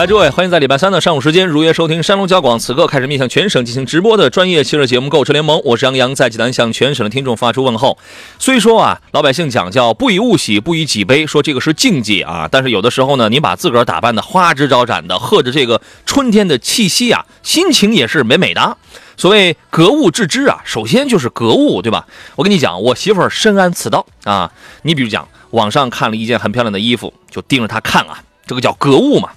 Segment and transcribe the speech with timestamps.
[0.00, 7.98] 来，诸位，欢迎在礼拜三的上午时间如约收听山东交广此刻开始面向全省进行直播的专业汽车节目《购车联盟》，我是杨洋，在济南向全省的听众发出问候。
[8.38, 18.78] 虽说啊，老百姓讲叫不以物喜，不以己悲，说这个是禁忌啊，但是有的时候呢，你把自个儿打扮的花枝招展的，喝着这个春天的气息啊，心情也是美美的。
[19.18, 22.06] 所谓格物致知啊，首先就是格物，对吧？
[22.36, 24.50] 我跟你讲，我媳妇儿深谙此道啊。
[24.80, 29.28] 你比如讲，网上看了一件很漂亮的衣服，就盯着它看啊，这个叫格物嘛。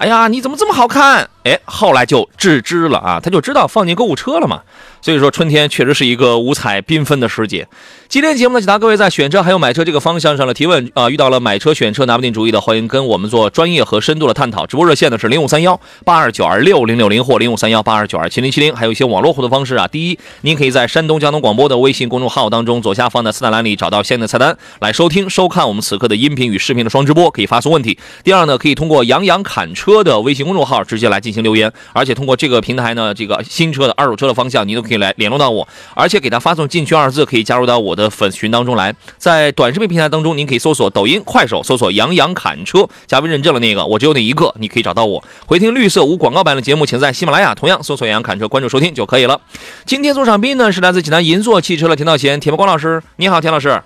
[0.00, 1.28] 哎呀，你怎么这么好看？
[1.44, 4.62] 哎，后来就置之了啊，他就知道放进购物车了嘛。
[5.02, 7.66] 所以说，春天确实是一个五彩缤纷的时节。
[8.08, 14.66] 今天节目呢，解答各位在选车还有买车这个方向上的提问啊、遇到了买车选车拿不定主意的，欢迎跟我们做专业和深度的探讨。
[14.66, 19.86] 直播热线呢是零五三幺八二九二六零六零或零五三幺八二九二七零七零，还有一些网络互动方式啊。
[19.86, 27.96] 第一，您可以在山东交通广播的微信公众号当中左下方的菜单栏里找到相应的菜单来收听收看我们此刻的音频与视频的双直播，可以发送问题。
[28.24, 38.92] 第二呢，可以通过杨洋侃车的微信公众号直接来进行留言，而且通过这个平台呢，这个新车的、二手车的方向，您都可以来联络到我，而且给他发送“进群”二字，可以加入到我的粉丝群当中来。
[39.18, 45.22] 在短视频平台当中，您可以搜索抖音、快手，搜索“杨洋侃车”，加微认证了那个，我只有那一个，你可以找到我。
[45.46, 49.40] 回听绿色无广告版的节目，请在喜马拉雅同样搜索“杨洋侃车”，关注收听就可以了。
[49.86, 53.80] 今天做场宾呢是来自济南银座汽车的田道贤、田伯光老师，你好，田老师。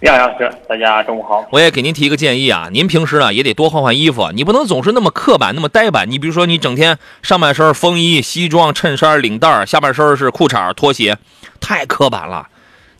[0.00, 1.46] 杨老师，大家中午好。
[1.52, 6.10] 我也给您提一个建议啊，您平时啊也得多换换衣服，你不能总是那么刻板、那么呆板。
[6.10, 11.18] 你比如说，你整天上半身风衣、西装、衬衫、领带，下半身是裤衩、拖鞋，
[11.60, 12.48] 太刻板了。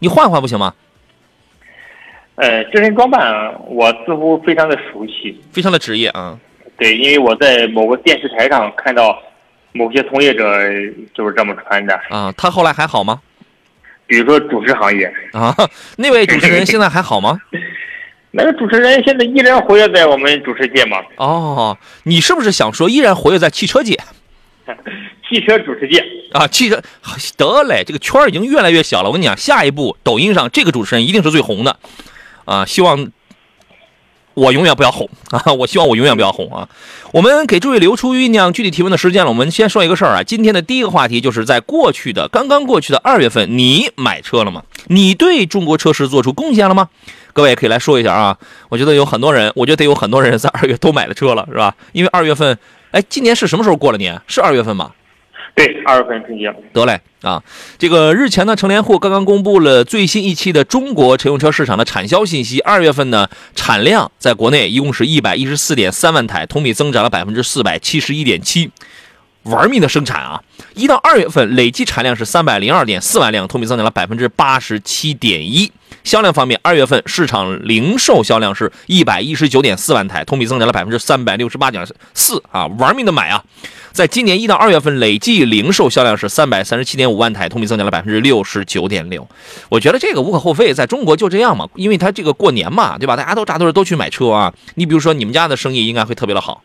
[0.00, 0.75] 你换换不行吗？
[2.34, 6.39] 呃，这身装扮我似乎非常的熟悉，非常的职业啊。
[6.77, 9.19] 对，因为我在某个电视台上看到
[9.72, 10.44] 某些从业者
[11.15, 13.22] 就是这么穿的，啊，他后来还好吗？
[14.10, 15.54] 比如说主持行业，啊，
[15.97, 17.41] 那位主持人现在还好吗？
[18.32, 23.97] 那个主持人现在依然活跃在我们主持界嘛，哦，你是不是想说依然活跃在汽车界
[25.28, 26.04] 汽车主持界。
[26.32, 26.47] 啊？
[26.48, 26.82] 汽车
[27.37, 29.09] 得嘞，这个圈儿已经越来越小了。
[29.09, 31.77] 我跟你讲，下一步抖音上这个主持人一定是最红的
[32.44, 32.65] 啊！
[32.65, 33.10] 希望
[34.35, 35.43] 我永远不要红啊！
[35.53, 36.69] 我希望我永远不要红啊！
[37.13, 39.31] 我们给诸位留出酝酿具体提问的时间了。
[39.31, 44.63] 我们先说一个事儿啊，今天的第一个话题就是在过去的刚刚过去的二月份，你买车了吗？
[44.87, 46.89] 你对中国车市做出贡献了吗？
[47.33, 48.39] 各位可以来说一下啊！
[48.69, 51.75] 我觉得有很多人，我觉得有很多人在二月都买了车了，是吧？
[51.93, 52.57] 因为二月份，
[52.93, 54.21] 哎，今年是什么时候过了年？
[54.27, 54.93] 是二月份吗？
[55.55, 57.43] 对，二月份春节，得嘞啊！
[57.77, 62.61] 这个日前呢，成联户刚刚公布了最新一期的中国乘用车市场的产销信息。
[62.61, 68.71] 二月份呢，产量在国内一共是一百一十四点三万台，同比增长了百分之四百七十一点七，
[69.45, 70.43] 玩命的生产啊！
[70.75, 75.71] 一到二月份累计产量是三百零二点四万辆，同比增长了百分之八十七点一。
[76.05, 83.43] 销量方面，二月份市场零售销量是一百一十九点四万台，同比增长了百分之三百六十八点四啊，玩命的买啊！
[83.93, 89.27] 在今年一到二月份，累计零售销量是三百三十七点五万台，同比增长了百分之六十九点六。
[89.69, 93.17] 我觉得这个无可厚非，在中国就这样嘛，因为它这个过年嘛，对吧？
[93.17, 94.53] 大家都扎堆儿都去买车啊。
[94.77, 96.62] 你比如说你们家的生意应该会特别的好，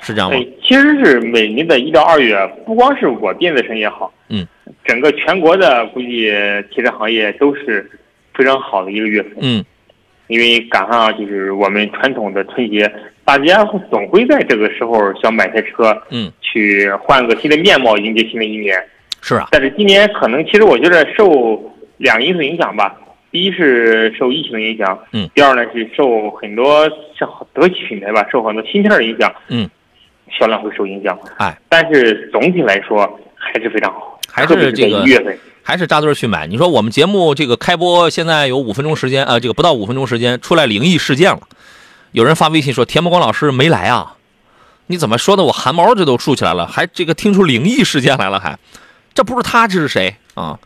[0.00, 4.46] 是这样吗哎？，其实是每年的一到二月，不光是我电子城也好，嗯，
[4.84, 6.32] 整个全国的估计
[6.74, 7.90] 汽车行业都是
[8.34, 9.32] 非常好的一个月份。
[9.40, 9.64] 嗯，
[10.28, 12.90] 因为赶上就是我们传统的春节，
[13.24, 18.76] 大家会总会在这个时候想买台车，嗯，去换个新的面貌迎接新的一年。
[19.22, 22.94] 是啊，但是今年可能，其实我觉得受两个因素影响吧。
[23.32, 26.88] 第一是受疫情的影响，嗯，第二呢是受很多
[27.18, 29.68] 像德系品牌吧，受很多芯片的影响，嗯，
[30.30, 31.18] 销量会受影响。
[31.38, 35.38] 哎，但是总体来说还是非常好，还是这个一月份。
[35.62, 36.46] 还是扎堆儿去买。
[36.46, 41.40] 你说我们节目这个开播现在有五分钟时间啊、呃这个不到五分钟时间出来灵异事件了，
[42.12, 44.14] 有人发微信说田伯光老师没来啊，
[44.86, 48.56] 你怎么说的我汗毛这都竖起来了，还这个听出灵异事件来了还，
[49.12, 50.56] 这不是他这是谁啊？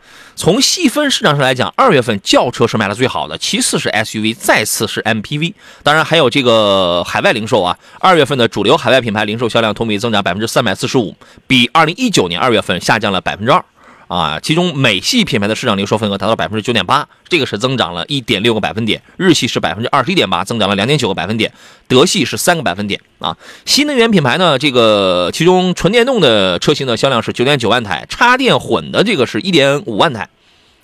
[0.41, 5.53] 从细分市场上来讲，二月份轿车是卖的最好的，其次是 SUV，再次是 MPV，
[5.83, 7.77] 当然还有这个海外零售啊。
[7.99, 11.15] 二月份的主流海外品牌零售销量同比增长百分之三百四十五，
[11.45, 13.63] 比二零一九年二月份下降了百分之二。
[14.11, 21.49] 啊，其中美系品牌的市场零售份额达到百分之九点八，这个是增长了一点六个百分点；日系是百分之二十一点八，增长了两点九个百分点；
[21.87, 22.99] 德系是三个百分点。
[23.19, 30.27] 啊，新能源品牌呢，这个其中纯电动的车型的销量是九点九万台，插电混的这个是一点五万台。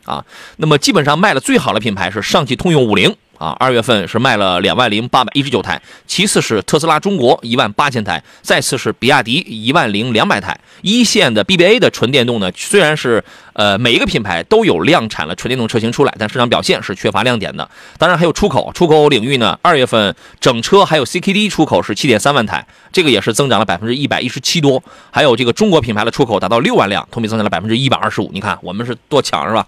[0.06, 0.23] 啊，
[0.56, 3.13] 那么基本上卖的最好的品牌是上汽通用五菱。
[3.38, 10.57] 啊，二月份是卖了两万零八百一十九台，其次是特斯拉中国一万八千台，再次是比亚迪一万零两百台。
[10.81, 13.24] 一线的 BBA 的纯电动呢，虽然是
[13.54, 17.68] 呃每一个品牌都有量产了纯电动车型出来，但市场表现是缺乏亮点的。
[17.98, 24.83] 当然还有出口，出口领域呢，二月份整车还有 CKD 出口是七点三万台，这个也是增长了百分之一百一十七多。
[25.12, 28.30] 还有这个中国品牌的出口达到六万辆，同比增长了百分之一百二十五。
[28.33, 29.66] 你看我们是多强是吧？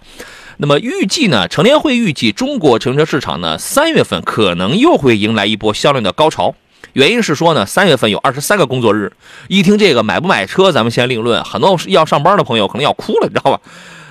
[0.62, 6.54] 那么预计呢，乘联会预计中国乘车市场呢，三月份可能又会迎来一波销量的高潮。
[6.92, 9.10] 原因是说呢，三月份有二十三个工作日。
[9.48, 11.42] 一听这个买不买车，咱们先另论。
[11.44, 13.58] 很多要上班的朋友可能要哭了，你知道吧？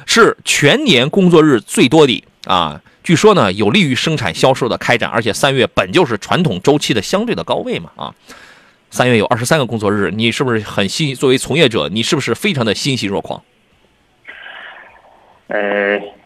[0.07, 2.81] 是全年工作日最多的啊。
[3.03, 8.15] 据说呢，有利于生产销售的开展，而且三月本就是传统周期的相对的高位嘛啊。
[8.89, 11.13] 三月有二十三个工作日，你是不是很欣？
[11.13, 13.43] 作为从业者，你是不是非常的欣喜若狂？
[15.49, 16.17] 呃。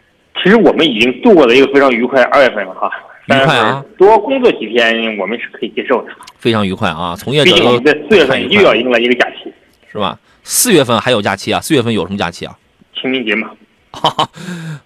[0.44, 2.90] 其实我们已经度过了一个非常愉快二月份了哈，
[3.28, 7.16] 愉快啊，多工作几天我们是可以接受的，非常愉快啊。
[7.18, 9.50] 从业者在四月份又要迎来一个假期，
[9.90, 10.18] 是吧？
[10.42, 11.58] 四月份还有假期啊？
[11.62, 12.58] 四月份有什么假期啊？
[13.00, 13.52] 清明节嘛，
[13.90, 14.28] 哈哈，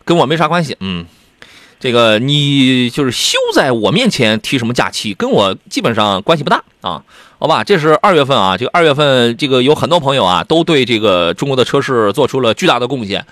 [0.04, 0.76] 跟我没啥关系。
[0.78, 1.04] 嗯，
[1.80, 7.02] 这个你就是休在我面前提什么假期，跟我基本上关系不大啊。
[7.40, 13.26] 好吧，这是二月份啊，这个二月份这个有很多朋友啊，都对这个中国的车市做出了巨大的贡献。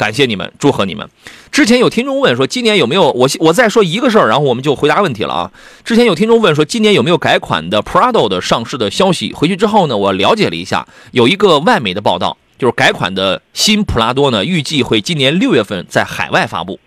[0.00, 1.06] 感谢你们，祝贺你们。
[1.52, 5.52] 之前有听众问说，今年有没有我我再说一个事儿，然后我们就回答问题了啊。
[5.84, 9.34] 之前有听众问说，今年有没有改款的 Prado 的上市的消息？
[9.34, 16.80] 回去之后呢，我了解了一下，有一个外媒的报道，就是改款的新普拉多呢，预计会今年六月份在海外发布。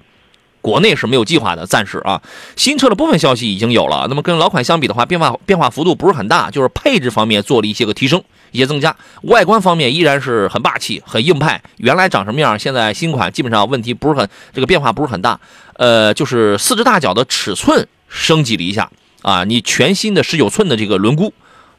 [0.62, 2.19] 国内是没有计划的，暂时啊。
[2.56, 8.24] 新车的部分消息已经有了，那么跟老款相比的话，变化变化幅度不是很大，就是配置方面做了一些个提升，
[8.54, 8.96] 一些增加。
[9.24, 15.38] 外观方面依然是很霸气、很硬派，原来长什么样，现在新款基本上问题不是很，这个变化不是很大。
[15.74, 18.90] 呃，就是四只大脚的尺寸升级了一下
[19.22, 21.30] 啊，你全新的十九寸的这个轮毂。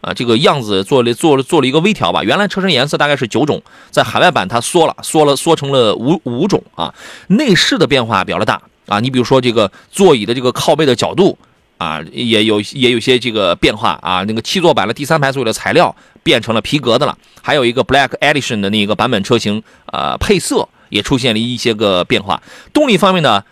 [0.01, 2.23] 啊，这个样子做了做了做了一个微调吧。
[2.23, 6.95] 原来车身颜色大概是九种，在海外版它缩了，缩了缩成了五五种啊。
[7.29, 11.39] 内饰的变化比较大啊，你比如说这个座椅的这个靠背的角度
[11.79, 14.23] 啊，也有也有些这个变化啊。
[14.25, 19.63] 那个七座版的第三排座椅的材料变成了皮革的了，还有一个 Black Edition 的那个版本车型，
[19.93, 22.43] 呃，配色也出现了一些个变化。
[22.73, 23.45] 动力方面呢，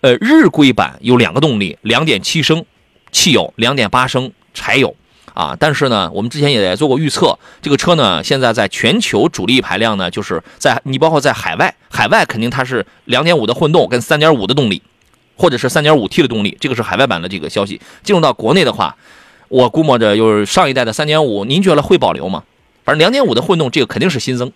[0.00, 2.64] 呃，日规版有两个动力，两点七升
[3.12, 4.96] 汽油，两点八升柴油。
[5.32, 14.82] 啊，但是呢，我们之前也做过预测，这个车呢，现在在全球主力排量呢，就是在你包括在海外，海外肯定它是两点五的混动跟三点五的动力，
[15.36, 17.80] 或者是三点五 T 的动力，这个是海外版的这个消息。
[18.02, 18.94] 进入到国内的话，
[19.50, 22.42] 我估摸着就是上一代的三点五，您觉得会保留吗？
[22.84, 24.50] 反正两点五的混动，这个肯定是新增。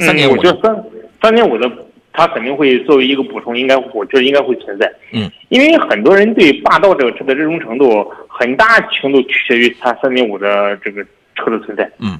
[0.00, 0.84] 三点五，我觉得三
[1.22, 1.70] 三点五的。
[2.16, 4.88] 它肯定会作为一个补充，应该我觉得应该会存在。
[5.10, 11.04] 嗯，因为很多人对霸道这个车的热衷程度，很大程度取决于它三点五的这个
[11.34, 11.90] 车的存在。
[11.98, 12.16] 嗯，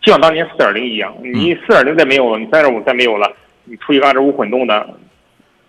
[0.00, 3.28] 就像当年四点零一样，你四点零再没有了，你三点五再没有了，
[3.64, 4.88] 你出一个二点五混动的，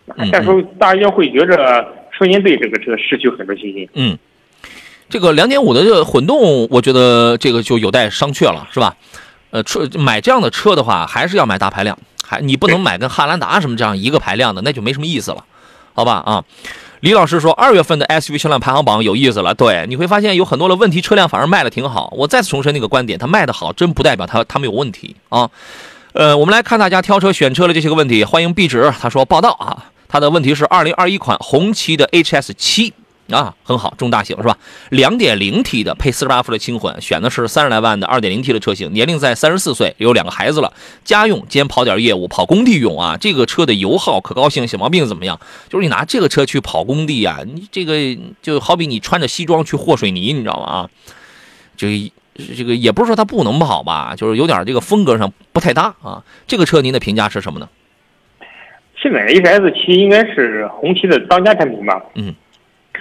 [0.06, 3.90] 那时候大家会觉着瞬间对这个车失去很多信心。
[3.96, 4.16] 嗯，
[5.10, 8.96] 这个两点五的这混动，我觉得这个就有待商榷了，是吧？
[9.52, 11.98] 呃，车买这样的车的话，还是要买大排量。
[12.22, 15.46] 还你不能买跟汉兰达什么这样一个排量的，那就没什么意思了，
[15.94, 16.44] 好吧啊？
[17.00, 22.12] 李老师说二月份的 SUV 销量排行榜有意思了，对，你会发现有很多的问题车辆反而卖的挺好。
[22.18, 25.50] 我再次重申那个观点，它卖的好，真不代表它它们有问题啊。
[26.12, 32.94] 呃，我们来看大家挑车选车的这些个问题，欢迎壁纸，他说报道啊，他的问题是二零二一款红旗的 HS 七。
[33.30, 34.58] 啊，很好，中大型是吧？
[34.90, 40.72] 两点零 T 的配四十八伏的轻混，选的是三十来万的二点零 T 的车型，年龄在三十四岁，有两个孩子了，
[41.04, 43.18] 家用兼跑点业务，跑工地用啊。
[43.20, 45.38] 这个车的油耗、可靠性、小毛病怎么样？
[45.68, 47.96] 就是你拿这个车去跑工地啊，你这个
[48.42, 50.66] 就好比你穿着西装去和水泥，你知道吗？
[50.66, 50.90] 啊，
[51.76, 51.90] 就
[52.56, 56.24] 这个也不是说它不能跑吧，就是有点这个风格上不太搭啊。
[56.48, 57.68] 这个车您的评价是什么呢？
[58.96, 62.02] 现在 H S 七应该是红旗的当家产品吧？
[62.16, 62.34] 嗯。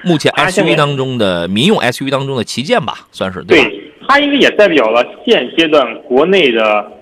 [0.07, 6.93] 目前 SUV 当中的民用 SUV 当中的旗舰吧，算是对对，它应该也代表了现阶段国内的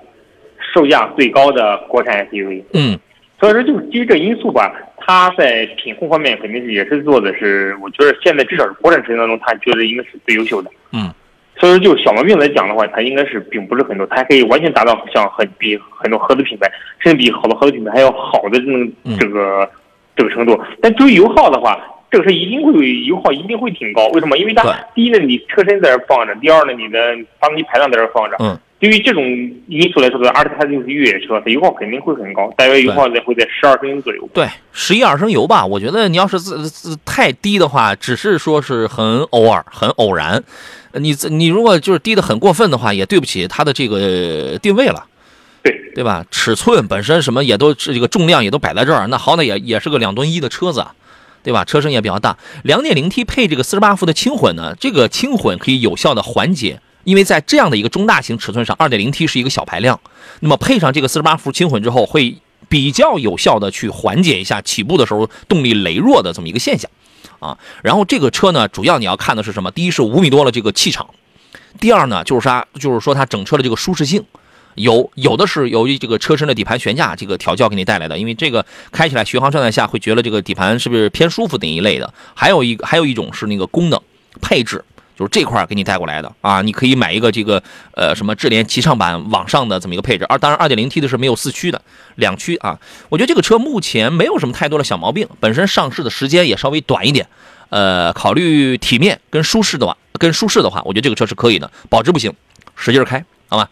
[0.72, 2.62] 售价最高的国产 SUV。
[2.72, 2.98] 嗯，
[3.38, 10.70] 所以说，就是基于这因素吧，它在品控方面肯定是也是做的是，我觉得现在至少是国产车型当中，它觉得应该是最优秀的。
[10.92, 11.12] 嗯，
[11.60, 16.70] 所以说，就小毛病来讲的话，它应该是并不是很多，它还可以完全达到像很比很多合资品牌，
[17.00, 19.70] 甚至比好多合资品牌还要好的这种嗯这个、
[20.16, 20.58] 这个程度。
[20.80, 21.78] 但至于油耗的话，
[22.14, 24.38] 这个车一定会油耗一定会挺高，为什么？
[24.38, 24.62] 因为它
[24.94, 26.98] 第一呢，你车身在这放着；第二呢，你的
[27.40, 28.36] 发动机排量在这放着。
[28.38, 29.20] 嗯，对于这种
[29.66, 34.28] 因素来说的，而且它就是越野车，它油耗肯定会很高，大约油耗在会在十二升油左右。
[34.32, 40.40] 对，十一二升油吧，我觉得你要是自自太低的话，只是说是很偶尔、很偶然。
[40.92, 45.04] 呃你自你如果就是低的很过分的话，也对不起它的这个定位了。
[45.64, 46.24] 对，对吧？
[46.30, 50.94] 尺寸本身什么也都这个重量也都摆在这儿，那好歹也也是个两吨一的车子啊，
[51.44, 51.64] 对吧？
[51.64, 60.00] 车身也比较大，两点零 T 配这个四十八伏的轻混呢，这个轻混可以有效的缓解，因为在这样的一个中大型尺寸上，二点零 T 是一个小排量，
[60.40, 66.90] 那么配上这个四十八伏轻混之后，会比较有效的去缓解一下起步的时候动力羸弱的这么一个现象
[67.38, 67.58] 啊。
[67.82, 69.70] 然后这个车呢，主要你要看的是什么？
[69.70, 71.06] 第一是五米多的这个气场，
[71.78, 74.24] 第二呢就是它就是说它整车的这个舒适性。
[74.74, 82.12] 有有的是由于这个车身的底盘悬架这个调教给你带来的，因为这个开起来巡航状态下会觉得这个底盘是不是偏舒服的一类的。
[82.34, 84.00] 还有一个还有一种是那个功能
[84.40, 84.84] 配置，
[85.16, 87.62] 就是这块给你带过来的啊，你可以买一个这个
[87.94, 90.24] 呃什么智联极畅版往上的这么一个配置。
[90.28, 91.80] 而当然二点零 T 的是没有四驱的，
[92.16, 92.78] 两驱啊。
[93.08, 97.26] 我觉得这个车目前没有什么太多的小毛病，本身上市的时间也稍微短一点。
[97.70, 101.68] 呃，考虑体面跟舒适的话，跟舒适的话，我觉得这个车是可以的。
[101.88, 102.32] 保值不行，
[102.76, 103.68] 使劲开，好吧？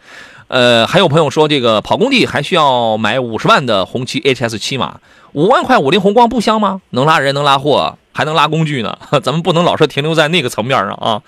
[0.48, 5.00] 呃，还有朋友说这个跑工地还需要买五十万的红旗 HS 七吗，
[5.32, 6.80] 五万块五菱宏光不香吗？
[6.90, 8.98] 能拉人，能拉货，还能拉工具呢。
[9.22, 11.22] 咱们不能老是停留在那个层面上啊。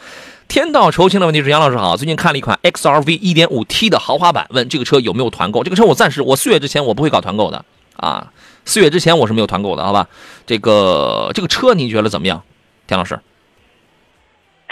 [0.46, 5.64] 天道酬勤的问题是杨老师好，最近看了一款 XRV 1.5T 的豪华版，问这个车有没有团购？
[5.64, 7.64] 这个车我暂时我四月之前我不会搞团购的
[7.96, 8.30] 啊，
[8.66, 10.06] 四月之前我是没有团购的，好吧？
[10.46, 12.42] 这个这个车您觉得怎么样，
[12.86, 13.18] 田老师？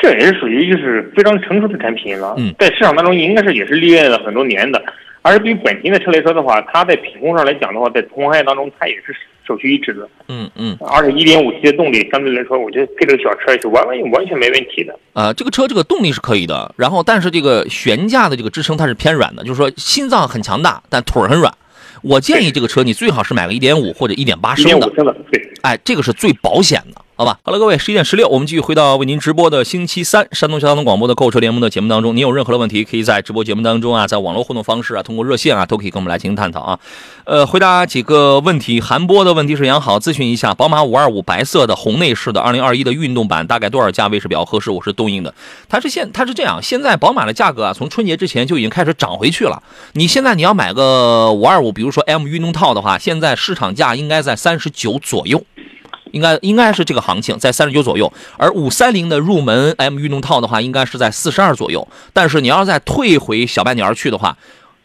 [0.03, 4.83] 这也是属于就是非常成熟的产品了，嗯在市场当中应该是也是历练了很多年的。
[5.23, 9.15] 而对于本田的车来说的话，它在品控上来讲的话，在同行业当中它也是
[9.47, 10.09] 首屈一指的。
[10.27, 10.77] 嗯嗯。
[10.81, 14.99] 而且一点五 T 的动力相对来说，我觉得配这个小车是完完完全没问题的。
[15.13, 21.55] 呃，这个车这个动力是可以的，然后但是这个悬架的这个支撑它是偏软的，就是说心脏很强大，但腿儿很软。
[22.03, 25.53] 我建议这个车你最好是买个一点五或者1.8升的一点五升的，对。
[25.63, 27.39] 哎，这个是最保险的，好吧？
[27.45, 32.17] 好了，各位，十一点十六，我们继续回到为您直播的星期三山东交通广播的购车联盟的节目当中。
[32.17, 36.81] 您有任何的问题，可以在直播节目当中啊，在网络互动方式啊，通过热线啊，都可以跟我们来进行探讨啊。
[37.23, 38.81] 呃，回答几个问题。
[38.81, 44.73] 韩波的问题是：杨好，咨询一下，宝马五二五白色的红内饰的二零二一的运动版，大概多少价位是比较合适？
[44.73, 45.33] 我是东映的。
[45.69, 49.63] 它是现它是这样，现在宝马的价格啊，从春节之前就已经开始涨回去了。
[49.93, 55.41] 你现在你要买个五二五，比如说 M 运动套的话，现在市场价应该在三十九左右。
[56.13, 58.13] 应该应该是这个行情，在三十九左右。
[58.37, 61.87] 而五三零的入门 M 运动套的话，应该是在四十二左右。
[62.13, 64.37] 但是你要再退回小半年去的话，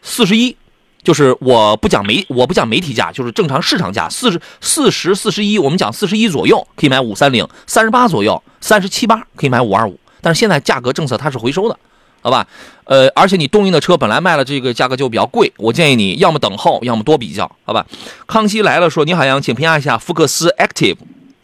[0.02, 0.56] 四十一，
[1.02, 9.98] 就是我不讲媒我不讲媒体价，就是正常市场价，四十四十四十一，我们讲四十一左右可以买五三零，三十八左右，三十七八可以买五二五。
[10.20, 11.78] 但是现在价格政策它是回收的。
[12.20, 12.44] 好吧，
[12.82, 17.86] 呃，而且你东营的车本来卖了这个价格就比较贵，我建议你要么等候，要么多比较，好吧？
[18.26, 20.96] 康熙来了说：“你好，杨，请评价一下福克斯 Active，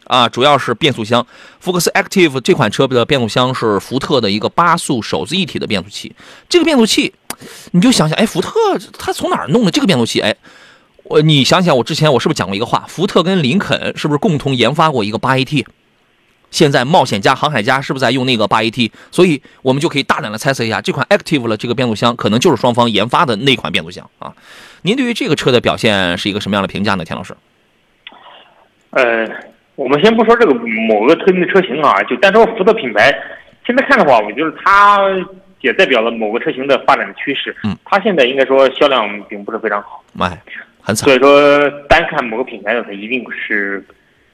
[0.05, 1.25] 啊，主要是变速箱。
[1.59, 6.15] 福克斯 Active 这款车的变速箱是福特的一个八速手自一体的变速器。
[6.47, 7.13] 这个变速器，
[7.71, 8.51] 你就想想，哎，福特
[8.97, 10.21] 他从哪儿弄的这个变速器？
[10.21, 10.35] 哎，
[11.03, 12.85] 我你想想，我之前我是不是讲过一个话？
[12.87, 15.65] 福特跟林肯是不是共同研发过一个八 AT？
[16.51, 18.91] 现在冒险家、航海家是不是在用那个八 AT？
[19.11, 24.33] 所以我们就可以大胆的猜测一下，这款 Active 的这个变速箱可能就是双方研发的那款变速箱啊。
[24.83, 27.35] 您对于这个车的表现是一个什么样的评价呢，田老师？
[28.91, 29.27] 呃，
[29.75, 33.13] 我们先不说这个某个特定的车型啊，就单说福特品牌，
[33.65, 34.99] 现在看的话，我觉得它
[35.61, 37.55] 也代表了某个车型的发展的趋势。
[37.63, 40.41] 嗯，它现在应该说销量并不是非常好，哎，
[40.81, 41.13] 很惨所。
[41.13, 43.83] 以说单看某个品牌的，它一定是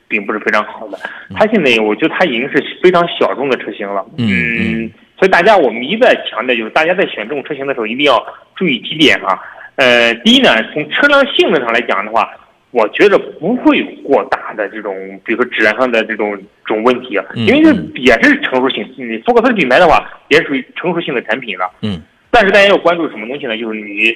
[0.07, 0.99] 并不是非常好的。
[1.33, 4.05] 它现在我觉得它已经是非常小众的车型了。
[4.17, 8.23] 嗯嗯，所以大家我们一再强调，就是大家在选这种车型的时候，一定要
[8.55, 9.39] 注意几点啊。
[9.77, 12.29] 呃，第一呢，从车辆性能上来讲的话，
[12.71, 16.35] 我觉得不会有过大的这种，比如说质量上的这种
[16.65, 21.69] 这种问题啊，嗯因为这也是成熟性，你福克斯品牌的话，也属于成熟性的产品了。
[21.81, 23.57] 嗯但是大家要关注什么东西呢？
[23.57, 24.15] 就是你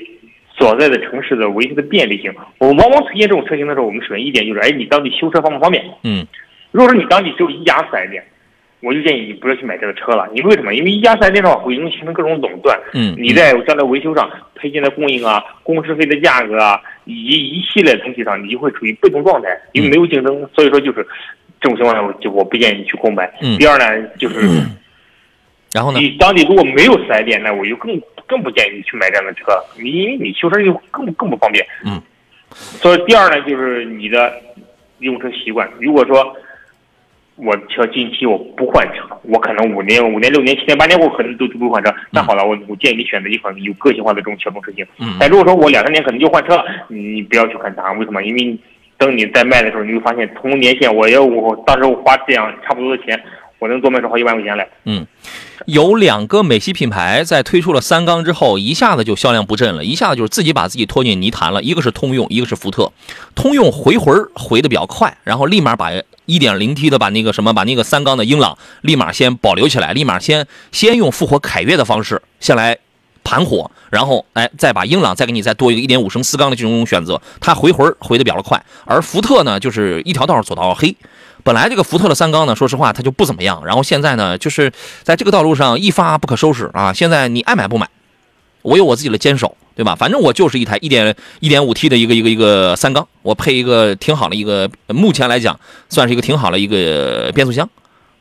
[0.57, 2.33] 所在的城市的维修的便利性。
[2.59, 5.83] 我们往往推荐这种车型的时候，我们首先一点就是，哎，你当地修车方不方便？
[6.03, 6.25] 嗯
[6.71, 8.23] 如果说你当地只有一家四 S 店，
[8.85, 10.29] 我就建议你不要去买这个车了。
[10.31, 10.75] 你为为什么？
[10.75, 12.79] 因为一家四 S 店的话会容易形成各种垄断。
[12.93, 20.47] 嗯你在将来维修上配件的供应啊、工时费的价格啊，以及一系列东西上，你就会处于被动状态，因为没有竞争。
[20.53, 21.05] 所以说就是
[21.59, 23.25] 这种情况下，我就我不建议你去购买。
[23.41, 24.35] 嗯第二呢，就是
[25.73, 25.99] 然后呢？
[25.99, 29.45] 你当地如果没有四 S 店，那我就更更不建议你去买这样的车，
[29.81, 31.65] 你因为你修车就更更不方便。
[31.85, 31.99] 嗯。
[32.51, 34.31] 所以第二呢，就是你的
[34.99, 35.67] 用车习惯。
[35.81, 36.35] 如果说
[37.35, 41.93] 我车近期我不换车，我可能五年、五年、六年、七年、八年我可能都都不会换车。
[42.09, 44.85] 那好了，我我建议你选择一款有个性化的这种小众车型。
[44.99, 48.23] 嗯但如果说我两三年可能就换车了，你你不要去看它，为什么？
[48.23, 48.57] 因为
[48.97, 53.21] 等你再卖的时候，你会发现同年限，我要我当时我花这样差不多的钱，
[53.59, 54.67] 我能多卖出好几万块钱来。
[54.85, 55.05] 嗯
[55.65, 61.63] 有两个美系品牌在推出了三缸之后，一下子就销量不振了，一下子就是自己把自己拖进泥潭了。
[61.63, 62.91] 一个是通用，一个是福特。
[63.33, 65.89] 通用回魂回的比较快，然后立马把
[66.27, 72.77] 1.0T 的把那个什么把那个三缸的英朗立马先保留起来，立马先先用复活凯越的方式先来
[73.23, 78.63] 盘活，然后哎再把英朗再给你再多一个1.5升四缸的这种选择，它回魂回的比较快。
[78.85, 80.95] 而福特呢，就是一条道走到黑。
[81.43, 84.71] 本来这个福特的三缸呢，说实话它就不怎么样，然后现在呢，就是
[85.03, 86.91] 在这个道路上一发不可收拾啊！
[86.91, 87.87] 现在你爱买不买，
[88.65, 89.95] 我有我自己的坚守，对吧？
[89.95, 97.69] 反正我就是一台一点一点五 T 的一个一个一个三缸，我配一个挺好的一个，目前来讲算是一个挺好的一个变速箱。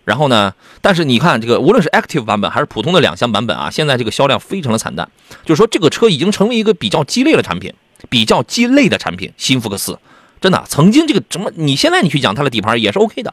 [0.04, 5.08] 然后呢，但是你看这个，无论是 Active 版本还是普通的两厢版本啊，现在这个销量非常的惨淡，
[5.46, 7.72] 就是说这个车已经成为一个比较鸡肋的产品，
[8.10, 9.32] 比较鸡肋的产品。
[9.38, 9.98] 新福克斯，
[10.42, 13.32] 真的曾经这个什么，你现在你去讲它的底盘也是 OK 的，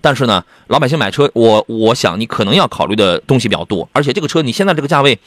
[0.00, 5.18] 但是呢，老百姓买车，我我想你可能要考虑的东西比较多，而且这个车你现在这个价位，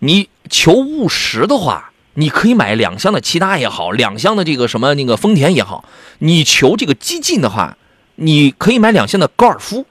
[0.00, 5.84] 你求务实的话，你可以买两厢的骐达也好，两厢的这个什么那个丰田也好，
[6.18, 7.76] 你求这个激进的话，
[8.16, 9.86] 你可以买两厢的高尔夫，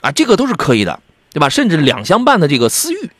[0.00, 1.00] 啊，这个都是可以的，
[1.32, 1.48] 对吧？
[1.48, 3.10] 甚至两厢半的这个思域，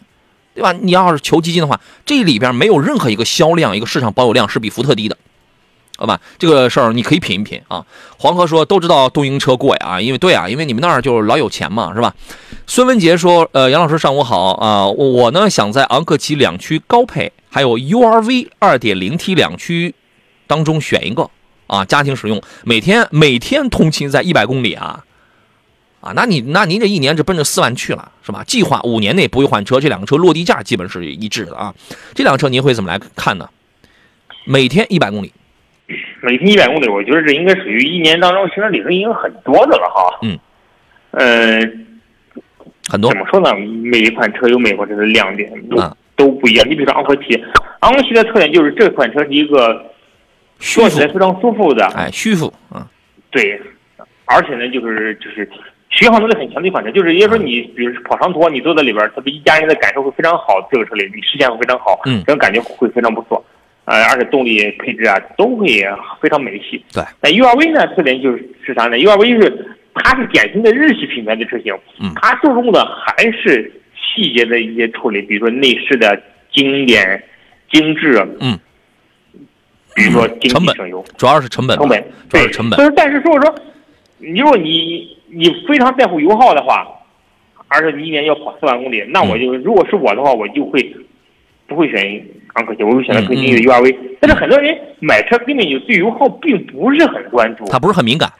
[0.54, 0.72] 对吧？
[0.72, 5.16] 你要是求激进的话，这里边没有任何一个销量、一个市场保有量是比福特低的。
[6.00, 7.84] 好吧，这个事儿你可以品一品啊。
[8.18, 12.14] 黄河说都知道东营车贵啊，因为对啊，因为你们那儿就老有钱嘛，是吧？
[12.68, 19.92] 孙文杰说，呃，杨老师上午好啊、我呢想在昂克旗两驱高配还有 URV 2.0T 两驱
[20.46, 21.28] 当中选一个
[21.66, 25.04] 啊，家庭使用，每天每天通勤在一百公里啊。
[26.00, 28.44] 啊，那你那您这一年是奔着四万去了，是吧？
[28.44, 31.74] 计划五年内不会换车，这两个车落地价基本是一致的啊。
[32.14, 33.48] 这辆车您会怎么来看呢？
[34.44, 35.32] 每天一百公里，
[36.20, 40.18] 每天一百公里，我觉得这应该属于一年当中行车里程已经很多的了哈。
[40.22, 40.38] 嗯。
[41.10, 41.60] 呃，
[42.90, 43.50] 很多怎么说呢？
[43.56, 46.68] 每一款车有每一款车的亮点，都啊都不一样。
[46.68, 47.42] 你比如说昂科旗，
[47.80, 49.90] 昂科旗的特点就是这款车是一个
[50.58, 52.86] 坐起来，非常舒服的，哎，舒服啊，
[53.30, 53.58] 对，
[54.26, 55.48] 而且呢，就是就是
[55.88, 63.42] 续航能力很强的一款车，就是也就是说你比如跑长途，你坐在里边儿，特别一家人的感受会非常好，这个车里你视线会非常好，嗯这种感觉会非常不错，
[63.88, 65.66] 呃，而且动力配置啊都会
[66.20, 66.84] 非常美系。
[66.92, 76.20] 对，那 URV 呢，特点就是是啥呢？URV 是它是典型的日系品牌的车型，嗯它注重的还是细节的一些处理，比如说内饰的
[76.52, 77.22] 经典、
[77.70, 78.58] 精致，嗯，
[79.94, 81.04] 比如说经成本济省油。
[81.16, 82.86] 主要是成本，成本，对主要是成本所。
[82.86, 83.54] 以，但是如果说，
[84.18, 86.86] 你如果你你非常在乎油耗的话，
[87.68, 90.94] 而且你一年要跑四万公里，那我嗯就、如果是我的话，我就会
[91.66, 92.22] 不会选
[92.58, 93.96] 昂科旗，我会选择更新的嗯 URV。
[94.20, 98.30] 但是很多人买车根本就对油耗并不是很关注，他不是很敏感，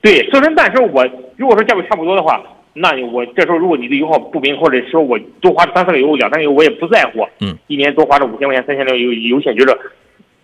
[0.00, 2.42] 对，所以说，但是我如果说价位差不多的话，
[2.74, 9.78] 那你我这时候如果你对油耗不明，或者说我多花三四个油、两三个油，我也不在乎，嗯，一年多花这五千块钱、三千的油油钱，觉得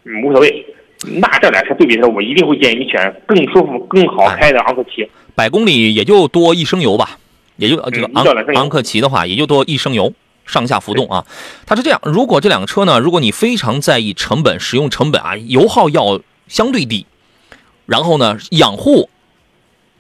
[0.04, 0.64] 嗯无所谓。
[1.20, 5.08] 那这俩车对比的时候，我一定会建议你选更舒服、更好开的昂科旗。
[5.34, 7.10] 百公里也就多一升油吧，
[7.56, 10.12] 也就呃这个昂昂克旗的话，也就多一升油，
[10.48, 11.24] 上下浮动啊。
[11.64, 17.06] 它是这样，如果这两个车呢，如果你非常在意成本、使用成本啊，油耗要相对低，
[17.86, 19.08] 然后呢，养护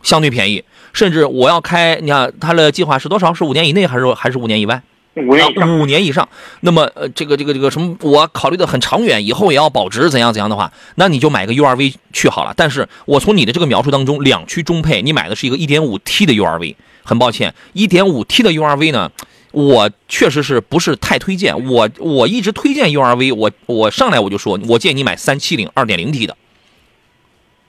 [0.02, 3.32] 相对便宜，甚至我要开，你看它的计划是多少？
[3.32, 4.82] 是五年以内还是还是五年以外？
[5.16, 6.28] 五年以上，啊，五年以上。
[6.60, 12.54] 那么呃，这个这个这个什么，我考虑的很长远，以后也要保值，怎样怎样的话，那你就买个 URV 去好了。
[12.56, 19.10] 但是我从你的这个描述当中，两驱中配，你买的是一个 1.5T 的 URV，很抱歉，1.5T 的 URV 呢，
[19.52, 21.66] 我确实是不是太推荐。
[21.68, 26.36] 我我一直推荐 URV，我我上来我就说，我建议你买370 2.0T 的。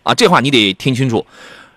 [0.03, 1.25] 啊，这话你得听清楚。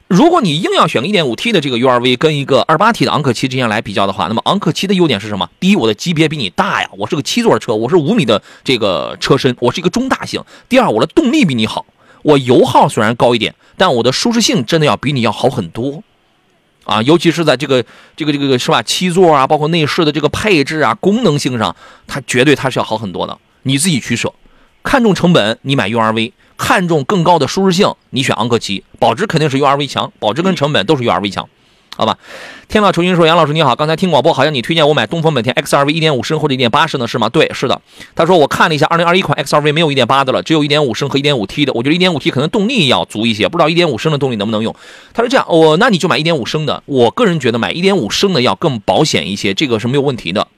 [0.08, 5.48] 如果你硬要选个 1.5T 的这个 URV 跟一个 2.8T 的昂克旗之间来比较的话，那么昂克旗的优点是什么？
[5.58, 10.44] 第一，我的级别比你大呀，我是个七座车，我是五米的这个车身，我是一个中大型。
[10.68, 11.86] 第二，我的动力比你好，
[12.22, 16.02] 我油耗虽然高一点，但我的舒适性真的要比你要好很多。
[16.84, 17.84] 啊，尤其是在这个
[18.16, 21.74] 这个这个是吧，七座啊，包括内饰的这个配置啊、功能性上，
[22.06, 23.38] 它绝对它是要好很多的。
[23.62, 24.32] 你自己取舍，
[24.82, 31.48] 看重成本你买 URV，看重更高的舒适性你选昂科旗，保值肯定是 URV 强，保值跟成本都是 URV 强。
[31.94, 32.16] 好吧，
[32.68, 37.28] 天老重新说，杨老师你好，刚才听广播好像你推荐我买东风本田 XRV 1.5升或者1.8升的是吗？
[37.28, 37.80] 对，是的。
[38.14, 41.72] 他说我看了一下2021款 XRV 没有1.8的了，只有1.5升和 1.5T 的。
[41.74, 44.74] 我觉得 1.5T 可能动力要足一些，不知道1.5升的动力能不能用。
[45.12, 46.82] 他说这样，我那你就买1.5升的。
[46.86, 50.48] 我个人觉得买1.5升的要更保险一些，这个是没有问题的。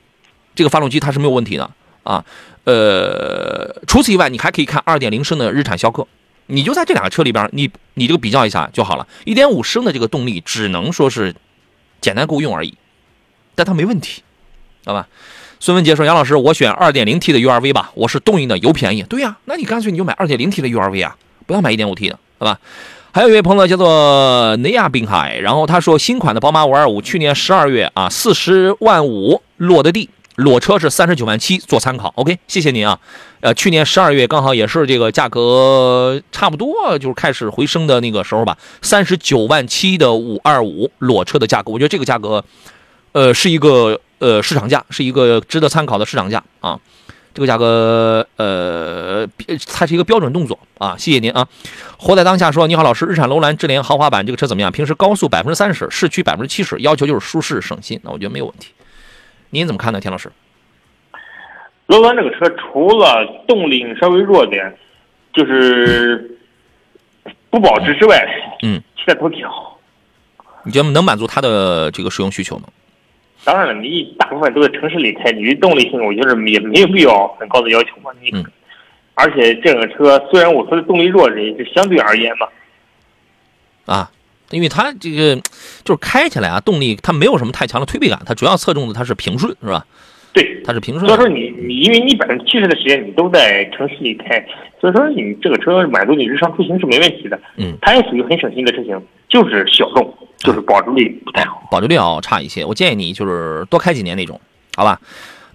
[0.54, 1.68] 这个发动机它是没有问题的
[2.04, 2.24] 啊。
[2.62, 6.06] 呃，除此以外，你还可以看2.0升的日产逍客。
[6.46, 9.06] 你就在这两个车里边，你你这个比较一下就好了。
[9.24, 11.34] 一点五升的这个动力只能说是
[12.00, 12.74] 简单够用而已，
[13.54, 14.22] 但它没问题，
[14.84, 15.08] 好吧？
[15.60, 19.02] 孙文杰说：“杨老师，我选二点零 T 的 URV 吧，我是动力的，油便宜。
[19.04, 22.58] 对呀，那你干脆你就买二点零 T 的 URV 啊，不要买一点五 T 的，好吧？”
[23.14, 30.10] 还有一位朋友叫做内亚滨海，然后他说新款的宝马五二五去年十二月啊四十万五落的地。
[30.36, 32.12] 裸车是三十九万七，做参考。
[32.16, 32.98] OK，谢谢您啊。
[33.40, 42.44] 呃，去年十二月刚好也是这个价格差不多就是开始回升的那个时候吧，三十九万七的五二五裸车的价格，我觉得这个价格，
[43.12, 46.80] 呃，是一个呃市场价，是一个值得参考的市场价啊。
[47.34, 49.26] 这个价格，呃，
[49.66, 50.94] 它是一个标准动作啊。
[50.96, 51.48] 谢谢您啊。
[51.98, 54.70] 活在当下说，你好，老师，日产楼兰智联豪华版这个车怎么样？
[54.70, 58.68] 平时高速百分之三十，市区百分之七十，要求就是舒适省心，那我觉得没有问题。
[59.54, 60.32] 您怎么看呢，田老师？
[61.86, 64.76] 楼兰这个车除了动力稍微弱点，
[65.32, 66.36] 就是
[67.50, 68.26] 不保值之外，
[68.64, 69.78] 嗯，其他都挺好。
[70.64, 72.64] 你觉得能满足它的这个使用需求吗？
[73.44, 78.10] 当然了，你大部分都在城市里开，你的动力性我觉得也没有必要很高的要求嘛。
[78.20, 78.44] 你，嗯
[79.14, 82.48] 而且这个车虽然我说的动力弱，也是相对而言嘛。
[83.86, 84.10] 啊，
[84.54, 85.36] 因为它这个
[85.84, 89.84] 就是开起来啊，动力它没有什么太强的推背感，它主要侧重的它是平顺，是吧？
[90.32, 94.44] 对，它是平顺所以说你你因为你百分之七十的时间你都在城市里开，
[94.80, 97.38] 所以说你这个车满足你日常出行是没问题的。
[97.56, 101.62] 嗯，它也属于很省心的车型，就是小众，就是保值率不太好。
[101.70, 102.64] 保值率要差一些。
[102.64, 104.40] 我建议你就是多开几年那种，
[104.76, 105.00] 好吧？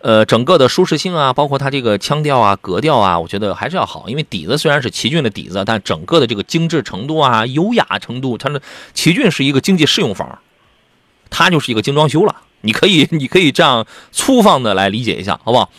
[0.02, 4.06] 呃，整个的舒适性啊，包括它这个腔调啊、格调啊，我觉得还是要好。
[4.08, 8.62] 因为底子虽然是奇骏的底子，但整个的这个精致程度啊、优雅程度，它的
[8.94, 10.40] 奇骏是一个经济适用房，
[11.30, 12.36] 它就是一个精装修了。
[12.62, 15.70] 你可以，你可以这样粗放的来理解一下，好不好？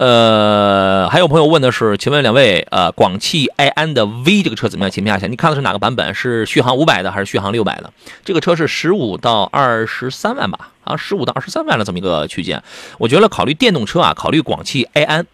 [0.00, 4.90] 呃，还有朋友问的是，请问两位，呃，广汽埃安的 V 这个车怎么样？
[4.90, 5.26] 请评价一下。
[5.26, 6.14] 你看的是哪个版本？
[6.14, 7.92] 是续航五百的还是续航六百的？
[8.24, 10.70] 这个车是十五到二十三万吧？
[10.80, 12.62] 好像十五到二十三万的这么一个区间。
[12.96, 15.26] 我觉得考虑电动车啊，考虑广汽埃安，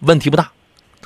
[0.00, 0.50] 问题不大，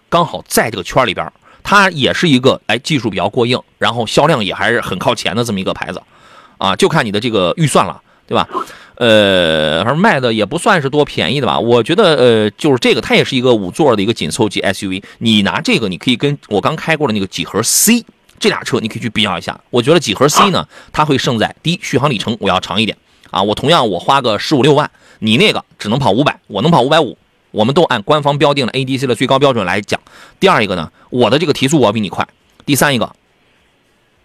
[0.09, 6.03] 刚好在这个圈里边，它也是一个哎技术比较过硬，然后销量也还是很靠前的这么一个牌子，
[6.59, 8.49] 啊，就看你的这个预算了，对吧？
[8.97, 11.59] 呃，反正卖的也不算是多便宜的吧。
[11.59, 15.03] 我觉得，呃，就是这个，它也是一个五座的一个紧凑级 SUV。
[15.19, 18.05] 你拿这个，你可以跟我刚开过的那个几何 C
[18.39, 19.59] 这俩车，你可以去比较一下。
[19.71, 22.97] 我觉得几何 C 呢，它会胜在第一，续航里程我要长一点
[23.31, 23.43] 啊。
[23.43, 27.17] 我同样我花个十五六万，你那个只能跑五百，我能跑五百五。
[27.51, 30.01] 我们都按官方标定的 ADC 的最高标准来讲。
[30.41, 32.27] 第二一个呢，我的这个提速我要比你快。
[32.65, 33.13] 第三一个，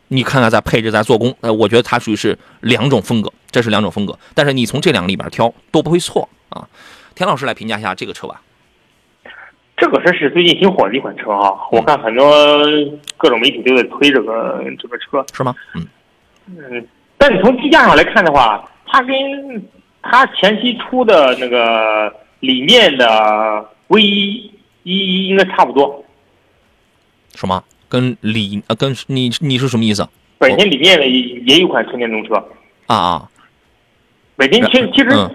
[0.10, 4.18] 你看看在配置在做工，呃，我觉得它属于是两种风格，这是两种风格。
[4.34, 6.68] 但是你从这两个里边挑都不会错啊。
[7.14, 8.42] 田老师来评价一下这个车吧。
[9.76, 12.66] 这个车是最近挺火的一款车啊，我看很多
[13.18, 15.26] 各种媒体都在推这个这个车。
[15.34, 15.54] 是吗？
[15.76, 15.88] 嗯
[16.48, 19.14] 嗯，但你从机价上来看的话，它跟
[20.02, 24.52] 它前期出的那个里面的 V 一
[24.84, 26.04] 一应该差不多。
[27.36, 27.62] 什么？
[27.90, 30.08] 跟李啊跟你你是什么意思？
[30.38, 32.36] 本田里面的也也有款纯电动车，
[32.86, 33.30] 啊啊
[34.36, 35.32] 本田其实其实嗯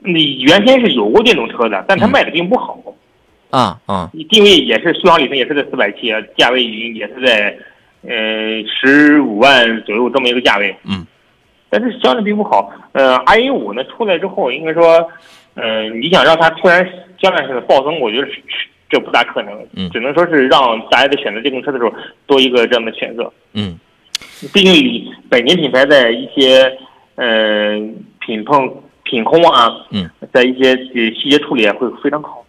[0.00, 2.78] 你原先是有过电动车的，但它卖的并不好。
[3.50, 7.56] 啊啊定位也是续航里程也是在四百七，价位也是在
[8.02, 8.10] 呃
[8.66, 10.74] 十五万左右这么一个价位。
[10.84, 11.06] 嗯。
[11.70, 12.72] 但是销量并不好。
[12.92, 15.06] 呃，i 五呢出来之后，应该说，
[15.54, 16.82] 呃，你想让它突然
[17.20, 19.52] 销量是暴增，我觉得是是这不大可能。
[19.74, 21.92] 嗯只能说是让大家在选择电动车的时候
[22.26, 23.32] 多一个这样的选择。
[23.54, 23.78] 嗯
[24.52, 26.76] 毕竟以本田品牌在一些
[27.16, 27.76] 呃
[28.20, 32.44] 品控品控啊，嗯，在一些呃细节处理啊会非常好。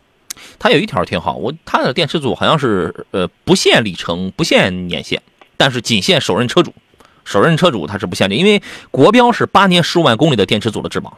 [0.58, 5.22] 它有一条挺好，我它的电池组好像是呃不限里程，不限年限，
[5.58, 6.74] 但是仅限首任车主。
[7.26, 11.18] 首任车主它是不限的，因为国标是八年十五万公里的电池组的质保，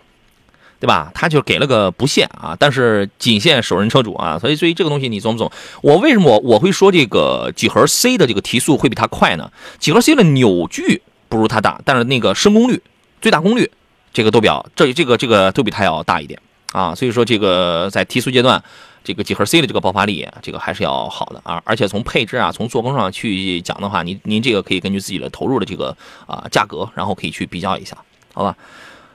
[0.82, 1.12] 对吧？
[1.14, 5.52] 它就给了个不限啊，但是仅限首任车主啊，所以所以这个东西你懂不懂？
[5.84, 9.52] 我为什么我我会说这个几何 C 的这个提速会比它快呢？
[9.78, 12.82] 几何 C 的扭矩不如它大，但是那个升功率
[13.22, 13.70] 最大功率，
[14.12, 16.42] 这个都比较这这个这个都比它要大一点
[16.72, 16.96] 啊。
[16.96, 18.64] 所以说这个在提速阶段，
[19.04, 21.62] 这个几何 C 的这个爆发力，这个还是要好的啊。
[21.64, 27.96] 而且从配置啊，从做工上去讲的话，您您这个可以根据自己的投入的这个啊价格，然后可以去比较一下，
[28.34, 28.56] 好吧？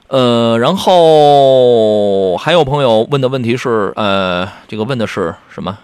[0.09, 5.77] 呃，然后还有朋友问的问题是，呃，这个问的是什么？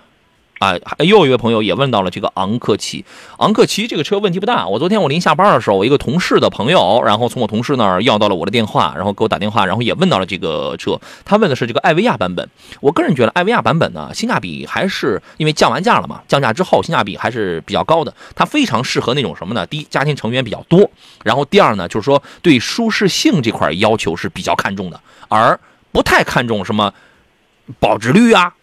[0.63, 3.05] 啊，又一位朋友也问到了这个昂克旗。
[3.39, 4.69] 昂克旗这个车问题不大。
[4.69, 11.01] 我昨天我临下班的时候，我一个同事的朋友，然后从我同事那儿要到了我的电话，然后给我打电话，然后也问到了这个车。
[11.25, 12.49] 他问的是这个艾维亚版本。
[12.81, 18.15] 我个人觉得艾维亚版本呢，性价比还是因为降完价了嘛，降价之后性价比还是比较高的。
[18.37, 19.67] 它非常适合那种什么呢？
[19.67, 20.89] 第一，家庭成员比较多；
[21.25, 25.59] 然后第二呢，就是说对舒适性这块要求是比较看重的，而
[25.91, 26.95] 不太看重什么
[27.81, 28.55] 保值率啊、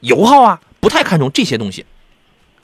[0.00, 0.58] 油耗啊。
[0.82, 1.86] 不太看重这些东西，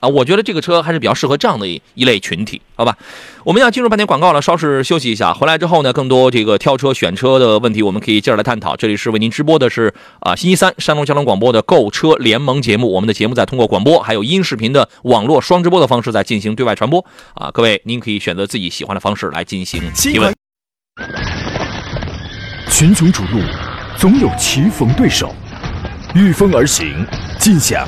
[0.01, 2.97] 啊，我觉得这个车还是比较适合这样的一一类群体，好吧？
[3.45, 8.75] 我们要进入半天广告了，稍事休息一下，回来之后呢，更多这个挑车选车的问题，我们可以接着来探讨。
[8.75, 17.05] 这里是为您直播的是啊，星期三山东交通广播的购车联盟节目，我们的节目在通过广播还有音视频的网络双直播的方式在进行对外传播
[17.35, 20.35] 啊，各位您可以选择自己喜欢的方式来进行提问。
[22.69, 23.39] 群雄逐鹿，
[23.97, 25.33] 总有棋逢对手，
[26.15, 27.05] 御风而行，
[27.39, 27.87] 尽享。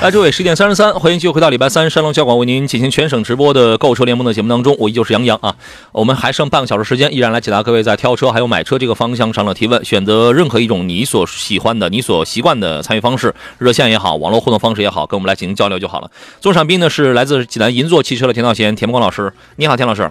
[0.00, 5.56] 来，诸位，十点三十三，欢迎继续回到礼拜三山东交广为您进行全省直播的购车联盟的节目当中，我依旧是杨洋啊。
[5.90, 9.84] 我们还剩半个小时时间，依然来解答各位在挑车还有买车这个方向上的提问。
[9.84, 16.08] 选择任何一种你所喜欢的、你所习惯的参与方式，热线也好，网络互动方式也好，跟我们来进行交流就好了。
[16.40, 20.08] 座上宾呢是来自济南银座汽车的田道贤、田光老师，你好，田老师。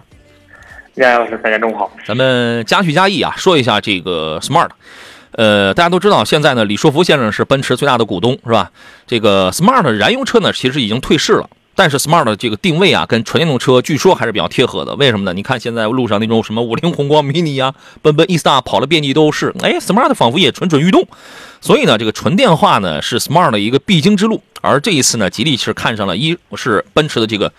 [0.96, 1.90] 杨老师，大家中午好。
[2.06, 4.70] 咱们加叙加意啊，说一下这个 Smart。
[5.32, 8.72] 呃，大家都知道，现在呢，李书福先生是奔驰最大的股东，是吧？
[9.06, 14.96] 这个 Smart 燃油车呢，其实已经退市了，但是 Smart 的这个定位啊，跟纯电动车据说还是比较贴合的。
[14.96, 15.34] 为什么呢？
[15.34, 21.08] 你看现在路上那种什么五菱宏光 mini 啊，奔奔 E-Star 跑的遍地都是，哎，Smart 仿佛也蠢蠢欲动。
[21.62, 24.42] 所以呢，这个纯电化呢是 Smart 的一个必经之路。
[24.62, 27.52] 而这一次呢，吉利是看上了一是奔驰的这个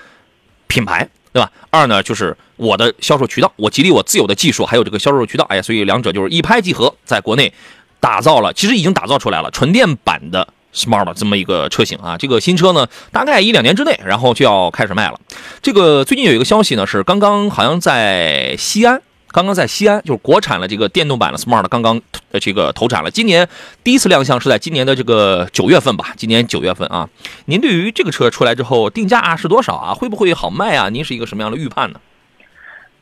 [0.67, 1.09] 品牌。
[1.33, 1.51] 对吧？
[1.71, 7.53] 二呢，就是我的销售渠道，我吉利我自有的技术，还有这个销售渠道，哎呀，所以两者就是一拍即合，在国内
[8.01, 12.17] 打造了，其实已经打造出来了纯电版的 Smart 这么一个车型啊。
[12.17, 15.21] 这个新车呢，大概一两年之内，然后就要开始卖了。
[15.62, 19.03] 这个最近有一个消息呢，是刚刚好像在西安。
[19.31, 22.01] 刚刚在西安，就是国产的这个电动版的 Smart 刚刚
[22.33, 23.11] 呃这个投产了。
[23.11, 23.47] 今年
[23.85, 26.07] 第一次亮相是在今年的这个九月份吧？
[26.17, 27.09] 今年九月份啊。
[27.47, 29.95] 您对于这个车出来之后定价是多少啊？
[29.95, 30.88] 会不会好卖啊？
[30.88, 32.01] 您是一个什么样的预判呢？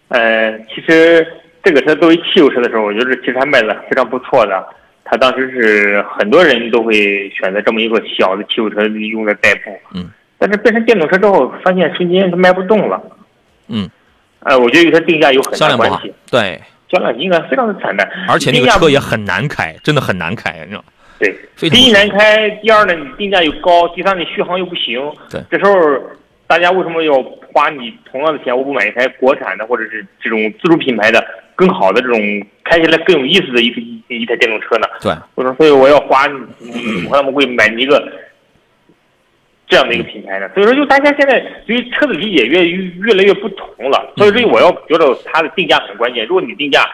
[0.08, 1.26] 呃，其实
[1.62, 4.66] 这个车作为汽油车的时候，我觉得其实还卖的非常不错的。
[5.04, 9.78] 它当时是很多人都会选择这么一个小的汽油车用来代步。
[9.94, 10.10] 嗯。
[10.38, 13.00] 但是变成电动车之后，发现瞬间它卖不动了。
[13.68, 13.88] 嗯。
[14.46, 16.12] 呃，我觉得与它定价有很大关系。
[16.30, 20.84] 对，销量应该非常的惨淡，而且那个车也很难开，真的很难开，你知道吗？
[21.18, 25.00] 对，第一难开，第二呢，你定价又高，第三你续航又不行。
[25.28, 25.74] 对，这时候
[26.46, 27.20] 大家为什么要
[27.52, 32.20] 花你同样的钱，我不买一台国产的或者是这种自主品牌的更好的这种
[32.62, 33.66] 开起来更有意思的一
[34.08, 34.86] 一台电动车呢？
[35.00, 36.22] 对，我说，所以我要花，
[37.10, 38.00] 我他们会买一个。
[39.68, 46.24] 这样的一个品牌呢，所以说就大家现在对于车的理解越越越来越不同了，所以说我要觉得它的定价很关键。
[46.26, 46.88] 如果你定价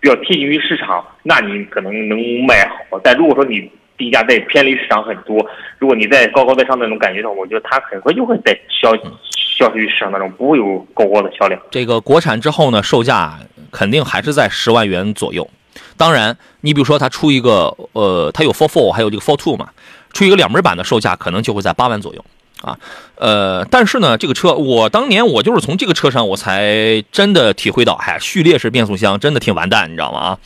[0.00, 5.46] 比较贴近于市场，那你可能能卖好；但如果说你定价在偏离市场很多，
[5.78, 8.94] 如果你在高高在上那种感觉上，我觉得它很快就会在销
[9.30, 11.60] 销售于市场当中，不会有高高的销量。
[11.70, 13.38] 这个国产之后呢，售价
[13.70, 15.48] 肯定还是在十万元左右。
[15.96, 19.70] 当然，你比如说它出一个呃，它有 Four Four，还有这个 Four Two 嘛。
[20.16, 22.24] 出一个两门版的售价可能就会在八万左右
[22.62, 22.78] 啊，
[23.16, 30.18] 呃，但是呢，这个车我当年我就是从这个车上我才真的体会到，哎，序列式变速箱真的挺完蛋，你知道吗？
[30.18, 30.38] 啊，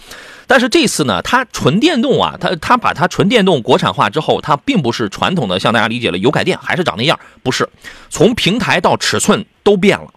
[0.48, 7.68] 但是这次呢，它纯电动啊，它它把它纯电动国产化之后，它并不是传统的像大家理解的油改电，还是长那样，不是，
[8.08, 10.08] 从平台到尺寸都变了，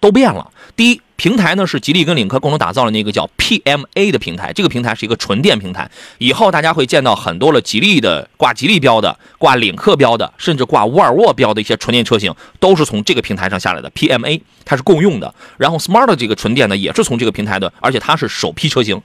[0.00, 0.50] 都变了。
[0.74, 1.00] 第一。
[1.20, 5.90] 平台呢是吉利跟领克共同打造的那个叫 PMA 的平台，这个平台是一个纯电平台。
[6.16, 15.34] 以后大家会见到很多了吉利的挂吉利标的、挂领克标的，甚至挂沃尔沃标的一些纯电车型，都是从这个平台上下来的 PMA，它是共用的。
[15.58, 18.98] 然后 Smart 的这个纯电呢，也是从这个平台的，而且它是首批车型。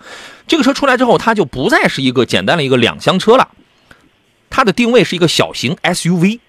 [0.47, 3.49] 这个车出来之后，它就不再是一个简单的一个两厢车了，
[4.49, 6.39] 它的定位是一个小型 SUV。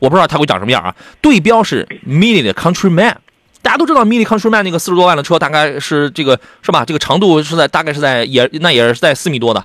[0.00, 0.96] 我不知道它会长什么样啊？
[1.20, 3.14] 对标是 Mini 的 Countryman。
[3.62, 6.84] 大家都知道 Mini Countryman 那个四十多万的车，大概是这个是吧？
[6.84, 9.64] 这个长度是在大概是在也那也是在四米多的。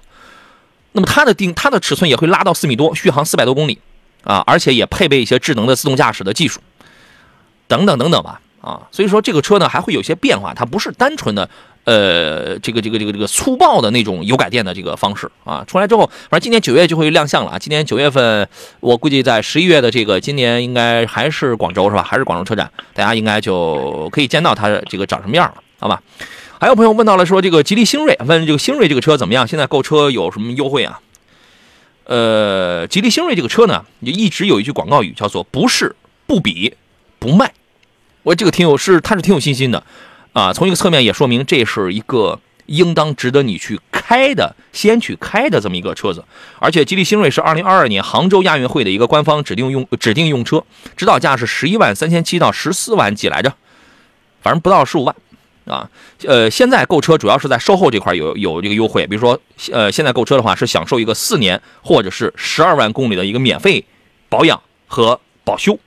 [0.93, 3.79] 那么它的定它的尺寸也会拉到四米多，续航四百多公里
[4.23, 6.59] 啊，而且也配备一些智能的自动驾驶的技术，
[7.67, 8.81] 等等等等吧啊。
[8.91, 11.49] 所以说这个车呢还会有些变化，它不是单纯的
[11.87, 15.63] 呃这个这个这个这个粗暴的那种油改电的这个方式啊。
[15.65, 17.57] 出来之后，反正今年九月就会亮相了啊。
[17.57, 18.47] 今年九月份，
[18.81, 22.03] 我估计在十一月的这个今年应该还是广州是吧？
[22.03, 26.03] 还是广州车展，大家应该就可以见到它这个长什么样了，好吧？
[26.59, 29.47] 还有朋友问到了说这个吉利星瑞，问这个星瑞这个车怎么样？
[29.47, 30.99] 现在购车有什么优惠啊？
[32.03, 35.95] 呃，吉利星瑞这个车呢，就一直有一句广告语叫做“不是
[36.25, 36.73] 不比
[37.19, 37.53] 不卖”，
[38.23, 39.83] 我这个挺有是他是挺有信心的
[40.37, 40.53] 啊。
[40.53, 46.23] 从一个侧面也说明这是一个应当值得你去开的，先去开的这么一个车子。
[46.59, 50.63] 而且吉利星瑞是2022年杭州亚运会的一个官方指定用指定用车，
[50.95, 53.53] 指导价是十一万三千七到十四万几来着，
[54.41, 55.15] 反正不到十五万。
[55.65, 55.89] 啊，
[56.23, 59.37] 呃，现在购车主要是在售后这块有有这个优惠，比如说，
[59.73, 63.83] 呃，现在购车的话是享受一个四年或者是十二万公里的一个免费
[64.29, 65.77] 保养和保修，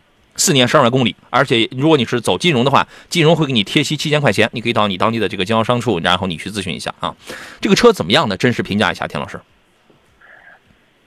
[0.40, 7.14] 四年十二万公里，而且如果你是走金融的话，金融会给你贴息七千块钱，你可以到你当地的这个经销商处，然后你去咨询一下啊。
[7.60, 8.36] 这个车怎么样呢？
[8.38, 9.38] 真实评价一下，田老师。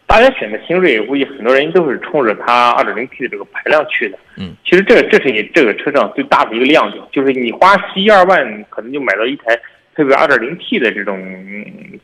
[0.05, 4.19] 大家选的星锐，估计很多人都是冲着它 2.0T 的这个排量去的。
[4.37, 9.59] 嗯，其实这这是你这个车上最大的一个亮点，就是你花十一二万，可能就买到一台
[9.95, 11.17] 配备 2.0T 的这种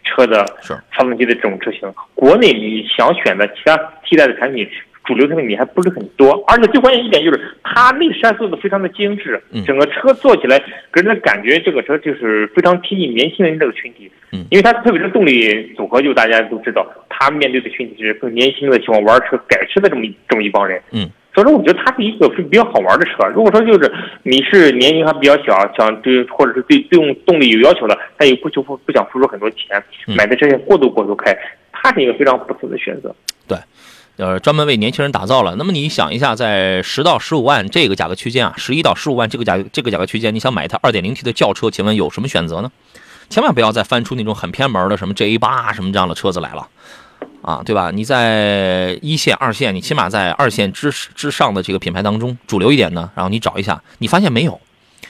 [0.04, 1.82] 车的是发动机的这种车型。
[2.16, 4.68] 国内你想选的其他替代的产品，
[5.10, 10.60] 主流产品还不是很多，而且最关键一点就是它内饰做的非常的精致，嗯整个车坐起来
[10.94, 14.12] 给人的感觉，这个车就是非常贴近年轻人这个群体。
[14.32, 20.80] 嗯因为它特别是动力组合，就大家都知道，它面对的群体是更年轻的，喜欢玩车、改车的这么一这么一帮人。
[20.92, 23.26] 嗯，所以说我觉得它是一个比较好玩的车。
[23.34, 23.92] 如果说就是
[24.22, 31.36] 你是年龄还比较小，想对或者是对对用动力有要求的，但又不求付不想付出很多钱，嗯买的这些过渡过渡开，
[31.72, 33.16] 它是一个非常不错的选择。
[34.20, 35.56] 呃，专门为年轻人打造了。
[35.56, 42.70] 那么你想一下，在十到十五万这个价格区间啊，十一到十五万这个价这个价格区间，你想买一台二点零 T 的轿车，请问有什么选择呢？
[43.30, 46.68] 千万不要再翻出那种很偏门的什么 J 八什么这样的车子来了，
[47.42, 47.92] 啊，对吧？
[47.92, 54.60] 你在一线、二线，你起码在二线之之上的这个品牌当中，主流一点呢，然后你找一下，你发现没有？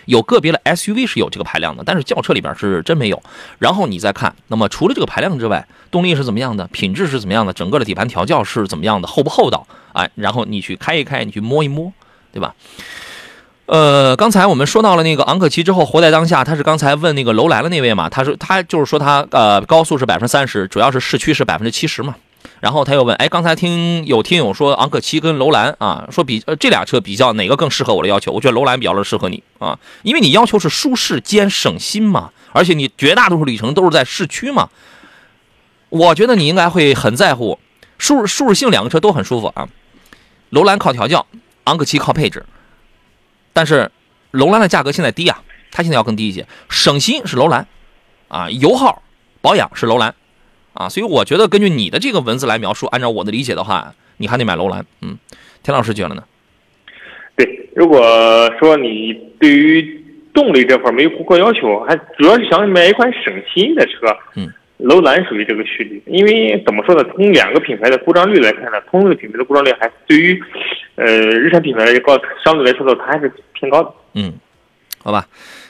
[0.06, 3.22] 有个别的 SUV 是有这个排量的，但是轿车里边是真没有。
[3.58, 9.66] 然后你再看，那么除了这个排量之外，动力是怎么样的，品质是怎么样的，整个的底盘调教是怎么样的，厚不厚道？
[9.94, 11.92] 哎，然后你去开一开，你去摸一摸，
[12.32, 12.54] 对吧？
[13.66, 22.16] 呃，刚才我们说到了那个昂克旗之后，活在当下，他是刚才问那个楼兰的那位嘛，他说他就是说他呃高速是百分之三十，主要是市区是百分之七十嘛。
[22.60, 28.32] 然后他又问，哎，刚才听有听友说昂克旗跟楼兰啊，说比呃这俩车比较哪个更适合我的要求？
[28.32, 34.70] 我觉得楼兰比较适合你啊，因为你要求是舒适兼省心嘛，而且你绝大多数里程都是在市区嘛。
[35.90, 37.58] 我觉得你应该会很在乎
[37.98, 39.68] 舒舒适性，两个车都很舒服啊。
[40.50, 41.26] 楼兰靠调教，
[41.64, 42.46] 昂克旗靠配置，
[43.54, 43.92] 但是
[44.32, 45.42] 楼兰的价格现在低啊，
[45.72, 46.48] 它现在要更低一些。
[46.70, 47.68] 省心是楼兰，
[48.28, 49.02] 啊，油耗
[49.42, 50.14] 保养是楼兰，
[50.74, 54.86] 啊，所以我觉得根据你的这个文字来描述，按照我的理解的话，你还得买楼兰。
[55.02, 55.18] 嗯，
[55.64, 56.24] 田老师觉得呢？
[57.36, 58.00] 对，如果
[58.60, 60.04] 说你对于
[60.34, 63.92] 动力这块没有过高要求，还主要是想买一款省心的车，
[64.36, 66.02] 嗯，楼兰属于这个序列。
[66.06, 70.42] 因为怎么说呢，从两个品牌的故障率来看呢，同一个品牌的故障率还对于
[70.96, 73.92] 呃日产品牌来高，相对来说呢，它还是偏高的。
[74.14, 74.34] 嗯，
[75.04, 75.26] 好吧，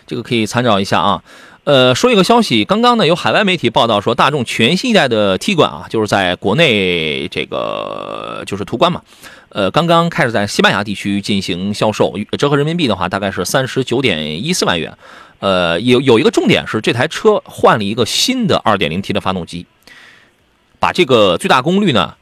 [0.05, 1.23] 这个可以参照一下啊。
[1.69, 9.03] 呃，说一个消息，刚刚呢有海外媒体报道说，大众全新一代的 T 管啊，就是在国内这个就是途观嘛，
[9.49, 14.97] 呃，刚刚开始在西班牙地区进行销售，折合人民币的话大概是三十九点一四万元。
[15.41, 19.67] 呃，有有一个重点是，这台车换了一个新的 2.0T 的发动机，
[20.79, 22.15] 把这个最大功率呢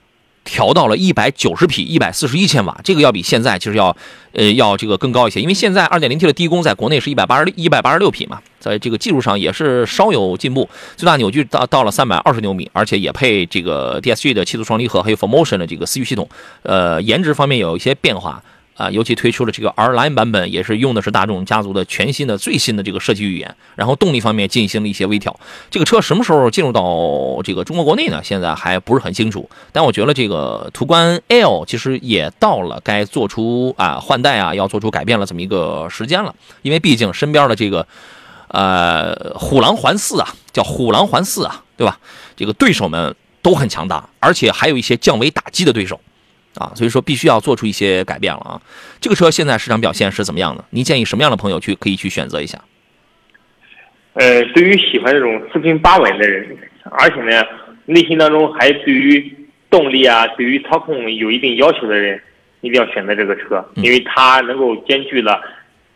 [0.48, 3.96] 调到了一百九十匹，一百四十一千瓦，这个要比现在其实要
[4.32, 16.28] 呃要这个更高一些，因为现在二点零 T 的低功在国内是一百八十一百八十六匹嘛，在这个技术上也是稍有进步，最大扭矩到到了三百二十牛米，而且也配这个 DSG 的七速双离合，还有 For Motion 的这个思域系统，
[16.64, 18.42] 呃，颜值方面有一些变化。
[18.78, 23.56] 啊，尤其推出了这个 R Line 版本，也是用的是大众家族的全新的、最新的这个设计语言。
[23.76, 25.38] 然后动力方面进行了一些微调。
[25.72, 28.22] 这个车什么时候进入到这个中国国内呢？
[28.24, 29.50] 现在还不是很清楚。
[29.72, 36.36] 但我觉得这个途观 L 其实也到了该做出啊换代啊，要做出改变了这么一个时间了。
[36.62, 37.88] 因为毕竟身边的这个
[38.50, 42.00] 呃虎狼环四啊，叫虎狼环四啊，对吧？
[42.36, 46.00] 这个对手们都很强大，而且还有一些降维打击的对手。
[46.58, 48.62] 啊，所以说必须要做出一些改变了啊！
[49.00, 50.64] 这个车现在市场表现是怎么样的？
[50.72, 52.60] 您建议什么样的朋友去可以去选择一下？
[54.14, 56.58] 呃，对于喜欢这种四平八稳的人，
[56.92, 57.44] 而且呢，
[57.86, 59.32] 内心当中还对于
[59.70, 62.20] 动力啊、对于操控有一定要求的人，
[62.62, 65.40] 一定要选择这个车，因为它能够兼具了，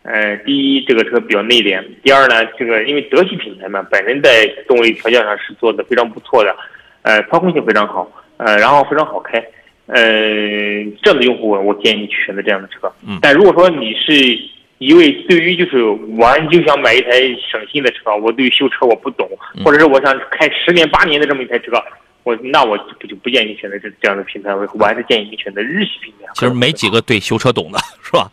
[0.03, 6.55] 呃，第一，这个车比较内敛；第二呢，这个因为德系品牌嘛，本身在动力调教上是做的非常不错的，
[7.01, 8.07] 呃，操控性非常好，
[8.37, 9.43] 呃，然后非常好开。
[9.87, 10.01] 呃，
[11.03, 12.91] 这样的用户，我建议你去选择这样的车。
[13.07, 14.13] 嗯，但如果说你是
[14.77, 15.83] 一位对于就是
[16.17, 17.11] 玩就想买一台
[17.51, 19.29] 省心的车，我对于修车我不懂，
[19.63, 21.71] 或者是我想开十年八年的这么一台车，
[22.23, 26.27] 我那我就就不建议你选择这这样的平台，我我还是建议你选择日系品牌。
[26.35, 28.31] 其实没几个对修车懂的，是吧？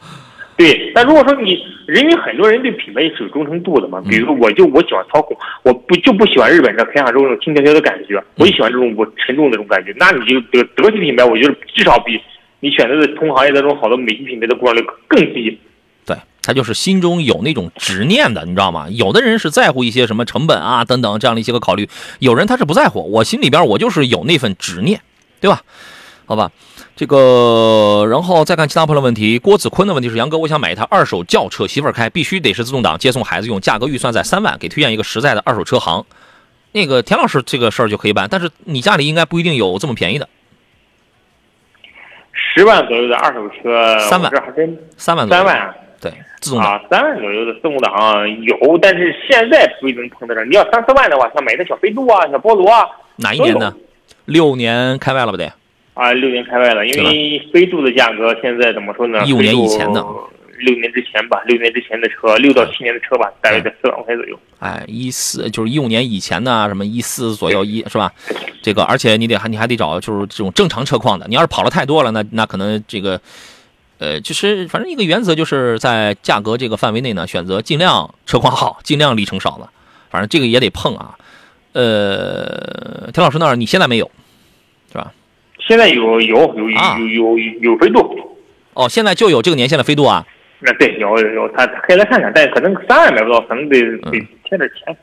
[0.59, 1.52] 对，但如果说你，
[1.86, 4.02] 因为很多人对品牌也是有忠诚度的嘛。
[4.09, 9.94] 比如说，我就我喜欢操控，我不就不喜欢日本车开上之后那种轻飘飘的感觉，我就喜欢这种我沉重的这种感觉。
[9.96, 12.20] 那你就德德系品牌，我觉得至少比
[12.59, 15.56] 你选择的同行业当中好多美系品牌的故障率更低。
[16.04, 18.88] 对他就是心中有那种执念的，你知道吗？
[18.90, 21.88] 有的人是在乎一些什么成本啊等等这样的一些个考虑，
[22.18, 23.09] 有人他是不在乎。
[23.12, 25.00] 我心里边我就是有那份执念，
[25.40, 25.62] 对吧？
[26.26, 26.50] 好吧。
[26.99, 29.38] 这个，然后再看其他朋友的问题。
[29.38, 36.05] 郭子坤的问题是：杨哥，我想买一台二手轿车，媳妇儿开，必须得是自动挡，接送孩子用，价格预算在三万，给推荐一个实在的二手车行。
[36.72, 40.28] 那个田老师，这个事儿就可以办，但是你家里应该不一定有这么便宜的。
[42.32, 50.44] 十万左右的二手车，三万，这还真三万，三万，对，自动挡啊，三万左右的自动挡有，但是现在不一定碰得上。
[50.51, 52.84] 你要三四万的话，像买个小飞度啊，小菠萝啊，
[53.14, 53.72] 哪一年的？
[54.24, 55.53] 六年开外了吧得？
[55.99, 59.20] 啊，六年开外了，因为飞度的价格现在怎么说呢？
[59.26, 60.01] 一五年以前的，
[60.61, 64.38] 六年之前吧，六年之前的车，六到七年的车吧，大约在四万块左右。
[64.61, 68.12] 哎，一四就是一五年以前的，什么一四左右一是吧？
[68.62, 73.20] 这个，而且你得还你还得找就是这种正常车况的，你要是跑了太多了，那那可能这个，
[73.99, 79.68] 呃，就是反正一个原则就是在价格这个范围内呢，选择尽量车况好、尽量里程少的，
[80.11, 81.18] 反正这个也得碰啊。
[81.72, 84.09] 呃，田老师那儿你现在没有？
[85.59, 88.38] 现在有有有有有有飞度，
[88.74, 90.26] 哦，现在就有这个年限的飞度啊？
[90.61, 94.11] 那对，有有，他可以来看看，但可能三万买不到，可能得得
[94.44, 94.96] 添点钱。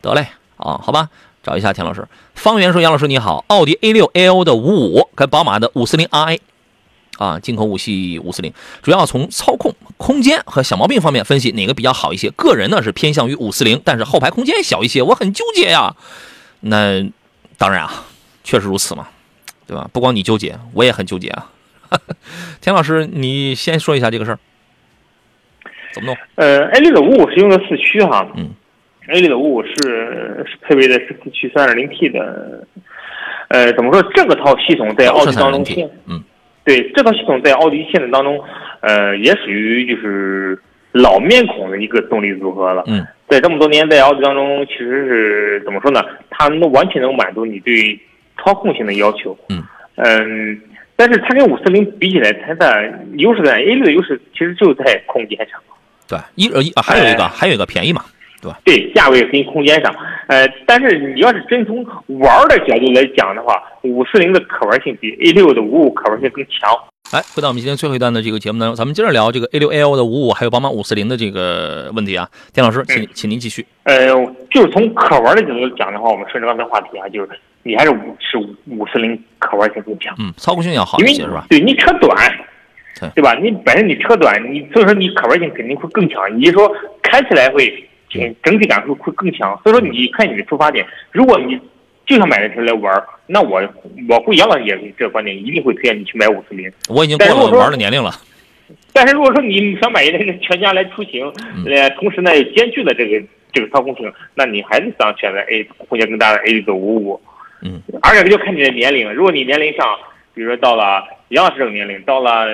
[0.00, 0.26] 得嘞，
[0.56, 1.10] 啊，好吧，
[1.42, 2.06] 找一下田老师。
[2.34, 6.38] 方圆说：“杨老师你好，奥迪 A 六 L 的五五跟宝马的五四零 i，
[7.18, 12.30] 啊，进口五系五四零，主要从操控、空间和小毛病方面分析哪个比较好一些。
[12.30, 15.94] 个人呢是偏向于五四零，但是后排空间小一些，我很纠结呀。
[16.60, 17.04] 那
[17.58, 18.04] 当然啊，
[18.44, 19.08] 确实如此嘛。”
[19.66, 19.90] 对吧？
[19.92, 21.50] 不光你纠结，我也很纠结啊。
[22.60, 24.38] 田老师，你先说一下这个事儿，
[25.92, 26.16] 怎么弄？
[26.34, 28.50] 呃，A 六的五五是用的四驱哈，嗯
[29.08, 29.74] ，A 六的五五是
[30.46, 32.66] 是配备的是四驱三点零 T 的。
[33.48, 34.02] 呃，怎么说？
[34.14, 36.22] 这个套系统在奥迪当中，嗯，
[36.64, 38.42] 对，这套系统在奥迪现在当中，
[38.80, 40.60] 呃，也属于就是
[40.90, 42.82] 老面孔的一个动力组合了。
[42.86, 46.04] 嗯，在这么多年在奥迪当中，其实是怎么说呢？
[46.30, 47.98] 它能完全能满足你对。
[48.36, 49.62] 操控性的要求，嗯
[49.96, 50.60] 嗯，
[50.94, 55.60] 但是它跟五四零比起来，它的优势在 A 六的优势其实就在空间上。
[56.08, 58.04] 对，一呃一还有一个还有一个便宜嘛，
[58.40, 58.58] 对吧？
[58.64, 59.94] 对，价位跟空间上，
[60.28, 66.70] 呃，但是你要是真从玩的角度来讲的话，五四零的可玩性比 A 六的五五可玩性更强。
[67.12, 72.28] 来，回到我们今天最后一段的这个节目当中，咱们接着聊这个 A 六 L 的五五，还有宝马五四零的这个问题啊。
[72.52, 73.64] 田老师，请请您继续。
[73.84, 74.08] 呃，
[74.50, 77.28] 就是从可玩的角度讲的话，我们顺着刚才话题啊，就是
[77.62, 81.46] 你还是五是五四零可玩性更强，嗯，操控性要好一些是吧？
[81.48, 82.16] 对你车短，
[83.14, 83.34] 对吧？
[83.34, 86.68] 你本身你车短，你所以说你可玩性肯定会更强，你说
[87.04, 87.88] 开起来会
[88.42, 89.56] 整体感受会更强。
[89.62, 91.56] 所以说你看你的出发点，如果你
[92.06, 93.60] 就想买这车来玩那我
[94.08, 94.64] 我会杨老师
[94.96, 96.72] 这个观点，一定会推荐你去买五四零。
[96.88, 98.12] 我已经过了玩的年龄了。
[98.92, 101.30] 但是如果说你想买一个全家来出行，
[101.66, 107.20] 呃，同时呢也兼具了这个这个操控性，那你还是想选择 A 空间更大的 A 九五五。
[107.62, 107.82] 嗯。
[108.02, 109.86] 而且就看你的年龄，如果你年龄上，
[110.32, 112.46] 比如说到了杨老师这个年龄，到了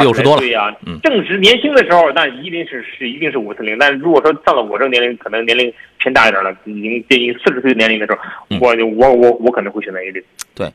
[0.00, 3.78] 六十多岁啊，正值年轻的时候，那一定是是一定是五四零。
[3.78, 8.18] 但如果说到了我这个年龄，可能年龄偏大一点了，已经接近四十岁的年龄的时候，
[8.60, 10.22] 我我我我可能会选择 A 六。
[10.54, 10.72] 对。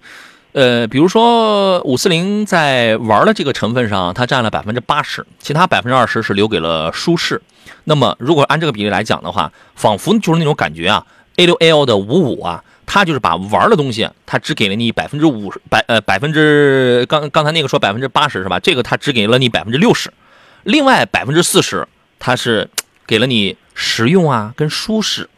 [0.54, 7.40] 呃，比如说五四零在玩的这个成分上，它占了百分之八十，其他百分之二十是留给了舒适。
[7.84, 11.06] 那么如果按这个比例来讲的话，仿佛就是那种感觉啊
[11.36, 18.60] ，A 六 L 的五五啊，他就是把玩的东西，他只给了你百分之五十百呃百分之刚刚才那个说百分之八十是吧？
[18.60, 20.12] 这个他只给了你百分之六十，
[20.64, 22.68] 另外百分之四十他是
[23.06, 25.30] 给了你实用啊跟舒适。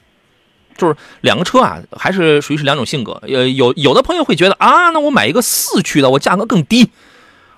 [0.77, 3.21] 就是两个车啊，还是属于是两种性格。
[3.27, 6.89] 呃，有有的朋友会觉得啊，那我买一个四驱的，我价格更低，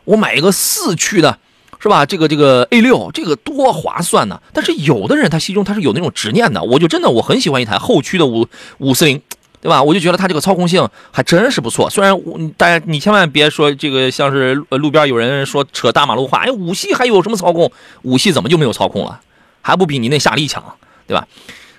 [0.06, 1.38] 我买一个四驱的，
[1.80, 2.04] 是吧？
[2.04, 4.42] 这个这个 A 六，这个多划算呢。
[4.54, 8.48] 但是有的人他心中他是有那种执念的，我就真的我很喜欢一台后驱的五
[8.80, 9.22] 五四零，
[9.62, 9.82] 对吧？
[9.82, 11.89] 我就觉得它这个操控性还真是不错。
[11.89, 17.72] 虽然我大家你千万别说这个像是路边有人说扯大马路话，哎，五系还有什么操控？
[18.01, 19.20] 五系怎么就没有操控了？
[19.62, 20.64] 还不比你那夏利强，
[21.05, 21.28] 对吧？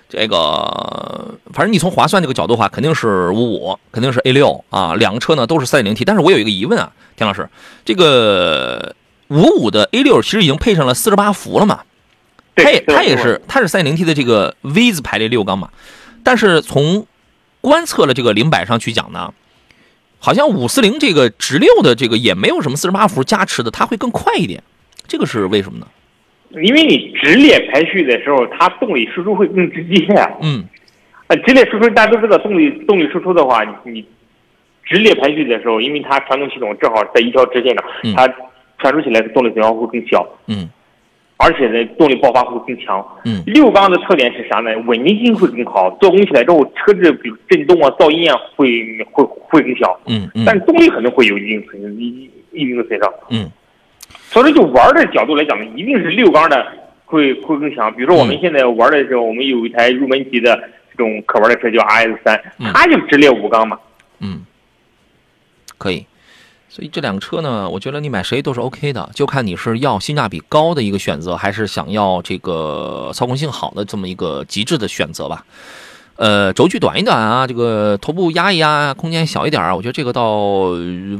[0.08, 4.94] 这个，反正你从划算这个角度的话，肯定是五五，肯定是 A 六啊。
[4.94, 7.48] 两个车呢都是 3.0T，但是我有一个疑问啊，田老师，
[7.84, 8.94] 这个
[9.28, 11.80] 五五的 A 六其实已经配上了48伏了嘛？
[12.54, 15.70] 它也它也是它是 3.0T 的这个 V 字排列六缸嘛？
[16.22, 17.06] 但是从
[17.62, 19.32] 观测了这个零百上去讲呢，
[20.18, 24.62] 好像五四零这个直六的这个也没有什么四十八伏加持的，它会更快一点，
[25.08, 25.86] 这个是为什么呢？
[26.62, 30.04] 因为你直列排序的时候，它动力输出会更直接。
[30.42, 30.62] 嗯，
[31.28, 34.04] 啊，直列输出大家都知道，动力动力输出的话，你你
[34.84, 38.14] 直列排序的时候，因为它传动系统正好在一条直线上，嗯。
[38.14, 38.28] 它
[38.78, 40.68] 传输起来的动力损耗会更小，嗯
[41.42, 43.04] 而且呢，动力爆发会更强。
[43.24, 44.70] 嗯六缸的特点是啥呢？
[44.86, 53.12] 稳定性会更好，做工起来之后，车子比如震动啊、噪音啊，会会会更小，嗯嗯但是动力可能会有一定损一一定的损伤。
[53.30, 53.50] 嗯
[54.30, 56.66] 所以说，就玩的角度来讲呢，一定是六缸的
[57.04, 57.92] 会会更强。
[57.94, 60.56] 比如说我们嗯现在玩的时候，我们有一台入门级的
[60.90, 63.78] 这种可玩的车叫 RS 三嗯，它就直列五缸嘛。
[64.20, 64.44] 嗯，
[65.76, 66.06] 可以。
[66.74, 75.44] 所以这两个车呢，我觉得你买谁都是 OK 的，就看你是要性价比高的一个选择，还是想要这个操控性好的这么一个极致的选择吧。
[76.16, 80.30] 呃，轴距短一短啊，这个头部压一压，空间小一点啊，我觉得这个倒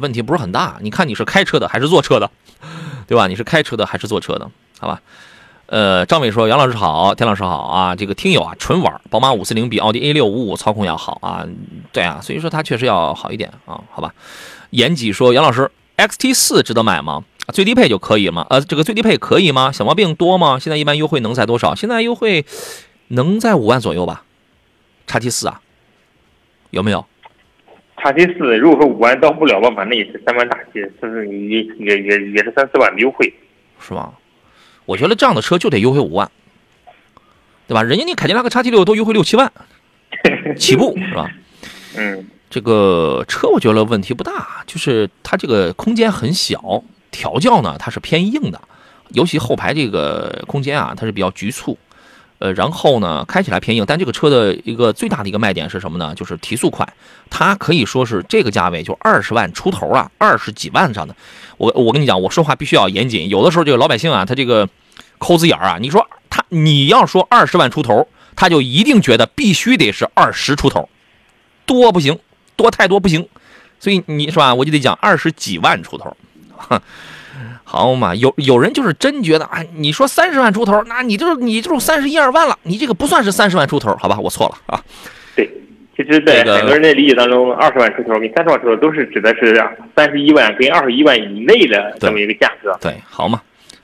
[0.01, 0.79] 问题不是很大。
[0.81, 2.31] 你看你是开车的还是坐车的，
[3.07, 3.27] 对吧？
[3.27, 4.51] 你是开车的还是坐车的？
[4.81, 5.03] 好吧。
[5.67, 7.95] 呃，张伟说：“杨老师好，田老师好啊！
[7.95, 11.47] 这个听友啊，纯玩，宝马五四零比奥迪 A 六五五操控要好啊，
[11.93, 14.15] 对啊，所以说它确实要好一点啊，好吧。”
[14.73, 17.25] 严吉说：“杨老师，XT 四值得买吗？
[17.53, 18.47] 最低配就可以吗？
[18.49, 19.71] 呃，这个最低配可以吗？
[19.71, 20.59] 小毛病多吗？
[20.59, 21.75] 现在一般优惠能在多少？
[21.75, 22.45] 现在优惠
[23.09, 24.25] 能在五万左右吧？
[25.07, 25.61] 叉 T 四啊，
[26.71, 27.05] 有没有？
[27.99, 33.33] 叉 T 四如果说五万到不了吧，反正也是三万大几，就是也也也也是三四万的优惠。
[33.79, 34.15] 是吧？
[34.87, 36.31] 我觉得这样的车就得优惠五万，
[37.69, 37.83] 对吧？
[37.83, 39.53] 人家那凯迪拉克叉 T 六都优惠六七万
[40.57, 41.31] 起步，是吧？
[41.97, 48.61] 嗯，这个车我觉得问题不大，就是它这个空间很小，调教呢它是偏硬的，
[49.09, 51.79] 尤其后排这个空间啊，它是比较局促。
[52.41, 56.13] 呃，然后呢，开起来偏硬，但这个车的一个最大的一个卖点是什么呢？
[56.15, 56.87] 就是提速快，
[57.31, 61.17] 它可以说是这个价位就二十万出头啊，二十几万上的。
[61.57, 64.69] 我我跟你讲，我说话必须要严谨，有的时候这个老百姓啊，他这个
[65.19, 70.89] 抠字眼儿啊，你说他你要说二十万出头，他就一定觉得必须得是二十出头，
[71.65, 72.19] 多不行，
[72.63, 73.29] 多太多不行，
[73.79, 74.55] 所以你是吧？
[74.55, 76.17] 我就得讲二十几万出头，
[77.65, 78.15] 好嘛？
[78.15, 84.19] 有有人就是真觉得啊，你说三十万出头，那你就是你就是三十一二万了，你这个不算是三十万出头，好吧？
[84.19, 84.81] 我错了啊。
[85.37, 85.51] 对。
[85.95, 89.55] 其实，在这个很多人的理解当中，二十万出头跟三十万出头都是指的是
[89.95, 92.75] 三十一万跟二十一万以内的这么一个价格。
[92.81, 93.43] 对，好嘛，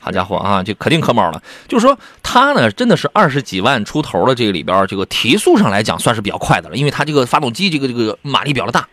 [0.09, 1.43] 好家伙啊，这可定可卯了。
[1.69, 8.89] 就是说，它呢真的是二十几万出头的这个里边，这个提速上来讲算是比较快的了，因为它这个发动机这个这个马力比较大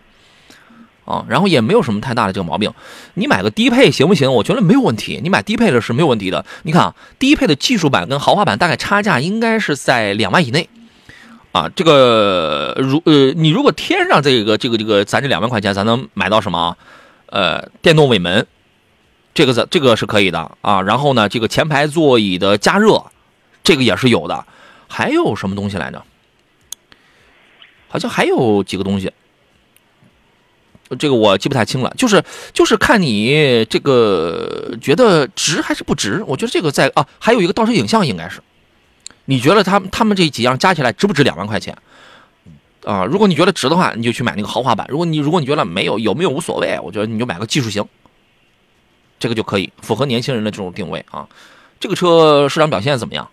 [1.06, 2.74] 啊，然后也没有什么太大的这个毛病。
[3.14, 4.34] 你买个低配行不行？
[4.34, 6.46] 我觉得没有问题，你买低配的是没有问题的。
[6.64, 10.68] 你看啊，低配的技术版跟豪华版大概差价应该是在两万以内。
[11.54, 16.76] 啊，这个如呃，你如果添上这个这个这个，咱这两万块钱，咱能买到什么啊？
[17.28, 18.46] 呃，电动尾门，
[19.36, 20.82] 这个是这个是可以的啊。
[20.82, 23.06] 然后呢，这个前排座椅的加热，
[23.64, 24.48] 这个也是有的。
[24.88, 26.04] 还有什么东西来着？
[27.88, 29.12] 好像还有几个东西，
[30.98, 31.94] 这个我记不太清了。
[31.98, 32.24] 就是
[32.54, 36.24] 就是看你这个觉得值还是不值。
[36.28, 38.42] 我觉得这个在啊，还有一个倒车影像应该是。
[39.26, 41.78] 你觉得他他们这几样加起来值不值两万块钱？
[42.86, 47.84] 啊，如果你觉得值的话，你就去买那个豪华版；如果你如果你觉得没有有没有无所谓，我觉得你就买个技术型，
[49.20, 51.28] 这个就可以符合年轻人的这种定位啊。
[51.80, 53.28] 这个车市场表现怎么样？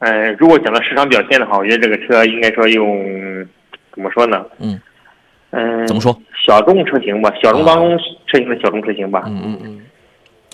[0.00, 3.46] 呃，如果讲到市场表现的话，我觉得这个车应该说用
[3.92, 4.44] 怎么说呢？
[4.58, 4.80] 嗯
[5.50, 6.16] 嗯、怎么说？
[6.46, 9.24] 小众车型吧，小众当中车型的小众车型吧。
[9.26, 9.80] 嗯嗯嗯，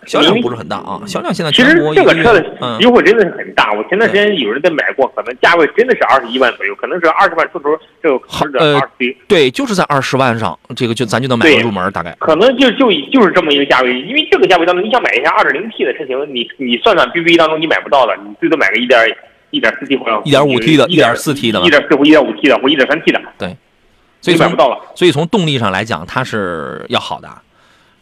[0.07, 7.71] 销量不是很大啊，销量现在其实这个车的嗯优惠真的是很大，我前段时间有人在买过，可能价位真的是二十一万左右，可能是二十万出头，
[8.03, 8.83] 这个车的呃
[9.29, 19.01] 对，就是在二十万上，这个就咱就能买个入门，大概可能就就就是这么一个价位，因为这个价位当中，你想买一下二点零 T 的车型，你你算算 BBA 当中你买不到的，你最多买个一点
[19.51, 23.57] 一点四 T 或者 1.5T 的一点1.4 T 的吧一点四或一点五 T 的或一点三 T 的，对
[24.21, 24.79] 所以你买不到了。
[24.95, 27.29] 所以从动力上来讲，它是要好的，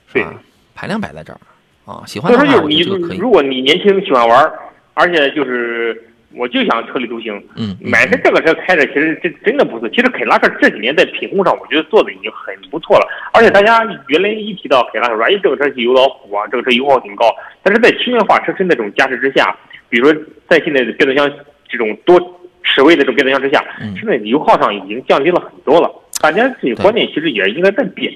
[0.07, 0.34] 是对吧？
[0.74, 1.40] 排量摆在这儿
[1.84, 2.80] 啊，喜欢的话，就是你
[3.18, 3.30] 如。
[3.30, 4.52] 果你年轻喜欢玩，
[4.94, 6.00] 而且就是
[6.34, 9.88] 我就想车里独行，嗯，嗯买个这个车开着，其实这真的不错。
[9.88, 13.06] 其实凯迪拉克这几年在品控上，我觉得做的已经很不错了。
[13.32, 17.26] 而且大家原来一提到凯迪拉克，说哎，这个车是油老虎啊，这个车油耗挺高。
[17.62, 19.56] 但是在轻量化车身的这种加持之下，
[19.88, 21.30] 比如说在现在的变速箱
[21.68, 22.18] 这种多
[22.62, 25.90] 齿位的这种变速箱之下，嗯现在油耗上已经降低了很多了。
[26.20, 28.12] 大家这个观念其实也应该在变。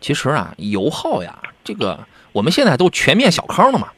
[0.00, 1.98] 其实啊，油耗呀，这个
[2.32, 3.88] 我们现在都全面小康了嘛，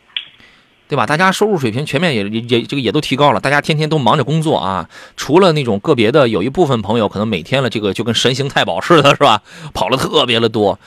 [0.89, 1.07] 对吧？
[1.07, 4.89] 大家收入水平全面也也也这个也都提高了，大家天天都忙着工作啊。
[5.16, 9.43] 除了那种个别的，有一部分朋友可能每天了这个就跟神行太保似的，是吧？
[9.72, 10.78] 跑了特别的多。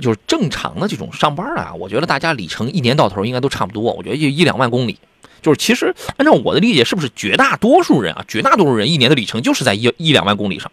[0.00, 4.98] 就是正常的这种上班啊，我觉得大家里程一年到头应该都差不多，我觉得就一两万公里。
[5.40, 10.72] 就是其实按照我的理解，是不是绝大多数人啊，绝大多数人一年的里程就是在一一两万公里上，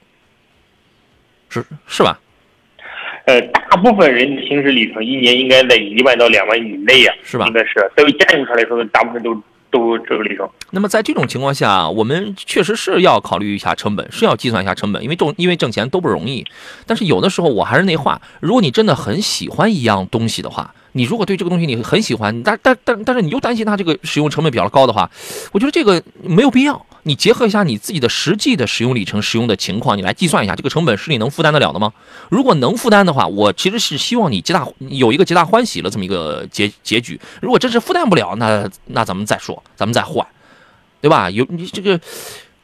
[1.49, 2.19] 是是吧？
[3.25, 9.35] 呃，大部分人的行驶里程一年应该在一万到两万以内呀、是吧应该是对于家用车来说，大部分都
[9.69, 10.49] 都这个里程。
[10.71, 16.45] 那么在这种情况下，我们确实是要考虑一下成本，是要计算一下成本，因为挣因为挣钱都不容易。
[16.87, 25.09] 但是有的时候我还是那话，如果你真的很喜欢一样东西的话，你如果对这个东西你很喜欢，但但但但是你又担心它这个使用成本比较高的话，
[25.51, 26.85] 我觉得这个没有必要。
[27.03, 31.93] 你结合一下你自己的实际的使用里程、使用的情况，你来计算一下这个成本是你能负担得了的吗？
[32.29, 37.19] 如果能负担的话，我其实是希望你皆大有一个皆大欢喜的这么一个结结局。
[37.41, 40.25] 如果真是负担不了，那那咱们再说，咱们再换。
[41.01, 41.29] 对吧？
[41.29, 41.97] 有你这个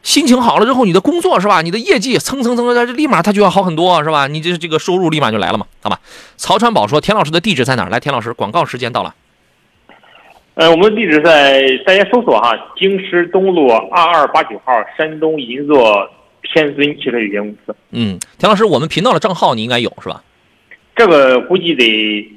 [0.05, 1.63] 心情好了之后，你的工作是吧？
[1.63, 4.27] 你的业绩蹭蹭蹭，这立马它就要好很多，是吧？
[4.27, 5.99] 你这这个收入立马就来了嘛，好吧？
[6.37, 7.89] 曹传宝说，田老师的地址在哪儿？
[7.89, 9.15] 来，田老师，广告时间到了。
[10.53, 16.07] 呃，我们的地址在大家搜索哈，京师东路二二八九号，山东银座
[16.43, 17.75] 天尊汽车有限公司。
[17.89, 20.23] 嗯，田老师，我们频道的账号你应该有是吧？
[20.95, 22.31] 这个估计得，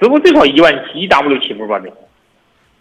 [0.00, 1.88] 最后最少一万七一 W 起步吧得。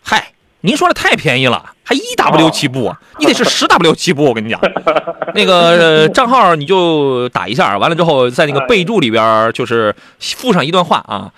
[0.03, 2.97] 嗨，您说的太便宜了，还一 W 起步啊？
[3.19, 4.57] 你得是十 W 起步，我跟你讲。
[5.35, 11.29] 那个、呃账号你就打一下，完了之后在那个备注里边就是附上一段话啊。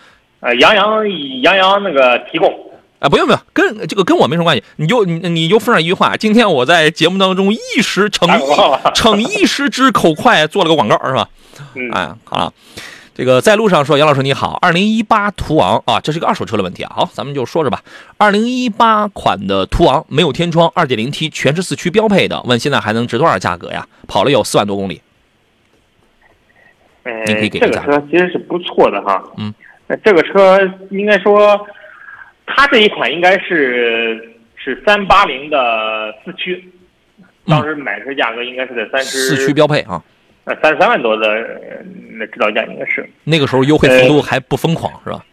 [0.41, 1.03] 呃，杨洋
[1.41, 2.53] 杨洋那个提供。
[2.99, 6.15] 啊，不用不用，跟这个跟我没什么关系，你就你你就附上一句话。
[6.15, 8.29] 今天我在节目当中一时逞
[8.93, 11.27] 逞一时之口快，做了个广告是吧？
[11.73, 12.53] 嗯，哎，好了，
[13.15, 16.91] 这个在路上说，杨老师你好，二零一八途昂啊，这是个二手车的问题啊。
[16.95, 17.83] 好，咱们就说着吧。
[18.17, 23.87] 二零一八款的途昂没有天窗，二点零 T 全是四驱标配的，问现在还能值多少价格呀？
[24.07, 25.01] 跑了有四万多公里。
[27.03, 29.21] 呃您可以给这个车其实是不错的哈。
[29.37, 29.53] 嗯
[29.87, 30.59] 那，这个车
[30.89, 31.59] 应该说，
[32.47, 36.67] 它这一款应该是是三八零的四驱，
[37.45, 40.01] 当时买车价格应该是在三十嗯四驱标配啊，
[40.45, 41.83] 呃三十三万多的呃
[42.17, 43.09] 那指导价应该是。
[43.23, 45.23] 那个时候优惠幅度还不疯狂是吧？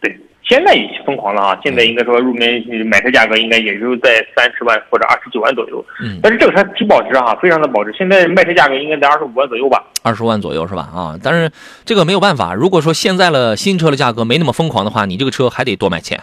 [0.00, 1.58] 对，现在已经疯狂了啊！
[1.62, 5.84] 现在应该说入门买车价格应该也就在三十万或者二十九万左右。
[6.02, 7.92] 嗯，但是这个车挺保值哈，非常的保值。
[7.96, 9.84] 现在卖车价格应该在二十五万左右吧？
[10.02, 10.82] 二十万左右是吧？
[10.94, 11.50] 啊，但是
[11.84, 12.54] 这个没有办法。
[12.54, 16.20] 如果说现在了新车的价格没那么疯狂的话，你这个车还得多卖钱，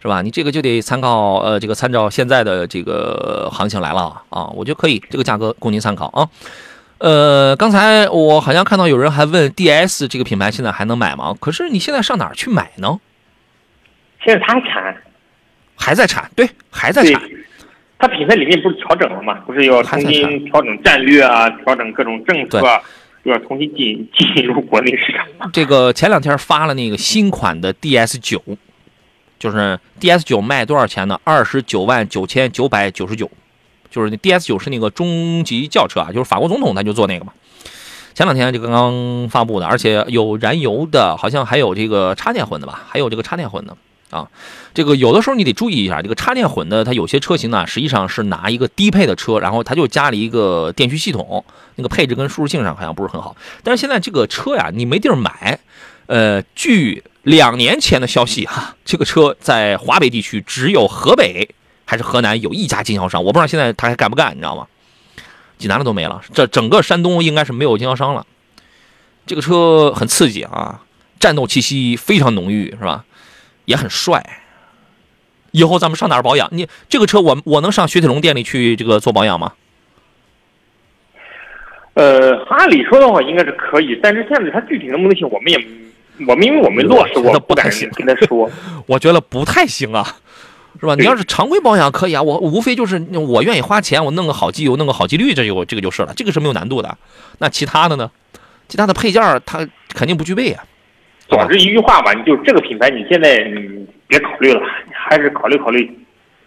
[0.00, 0.22] 是吧？
[0.22, 4.48] 你这个就得参考呃，这个参照现在的这个行情来了啊。
[4.54, 6.28] 我觉得可以，这个价格供您参考啊。
[7.02, 11.34] 呃，刚才我好像看到有人还问 DS 这个品牌现在还能买吗？
[11.40, 13.00] 可是你现在上哪儿去买呢？
[14.24, 14.96] 现在它还产，
[15.74, 17.20] 还在产，对，还在产。，
[17.98, 19.34] 它品牌理念不是调整了吗？
[19.44, 22.80] 不是要重新调整战略啊，调整各种政策啊，
[23.24, 25.50] 又要重新进进入国内市场。
[25.52, 28.40] 这个前两天发了那个新款的 DS 九，
[29.40, 31.20] 就是 DS 九卖多少钱呢？
[31.24, 33.28] 二十九万九千九百九十九，
[33.92, 37.32] 就是那 DS 九是那个中级轿车啊，就是法国总统他就做那个嘛。
[38.14, 43.76] 前两天就刚刚发布的，而且有燃油的，好像还有这个插电混的吧，还有这个插电混的
[44.10, 44.28] 啊。
[44.74, 51.44] 这个有的时候你得注意一下，这个插电混的它有些车型呢，实际上是拿一个低配的车，然后它就加了一个电驱系统，
[51.76, 53.34] 那个配置跟舒适性上好像不是很好。
[53.62, 55.58] 但是现在这个车呀，你没地儿买，
[56.06, 61.48] 呃，据两年前的消息哈、这个车在华北地区只有河北
[61.92, 64.66] 还是河南有一家经销商，我不知道现在他还干不干，你知道吗？
[65.58, 68.26] 济南的都没了，这整个山东应该是没有经销商了。
[69.26, 70.80] 这个车很刺激啊，
[71.20, 73.04] 战斗气息非常浓郁，是吧？
[73.66, 74.24] 也很帅。
[75.50, 76.48] 以后咱们上哪儿保养？
[76.52, 79.52] 你这个车我我能上雪铁龙店里去这个做保养吗？
[81.92, 85.58] 呃，按理说的话应该是可以，但是现在它具体能不能行，我们也
[86.26, 88.50] 我们因为我没落实过，我觉得不不敢行跟他说。
[88.88, 90.16] 我觉得不太行啊，
[90.80, 90.94] 是吧？
[90.94, 96.96] 你要是常规保养可以啊，我无非就是我愿意花钱，我弄个好机油，弄个好机滤，这就这个就是了，这个是没有难度的。
[97.38, 98.10] 那其他的呢？
[98.68, 100.64] 其他的配件儿它肯定不具备啊。
[101.28, 105.90] 总之一句话吧，你就这个品牌，你现在你别考虑了，你还是考虑考虑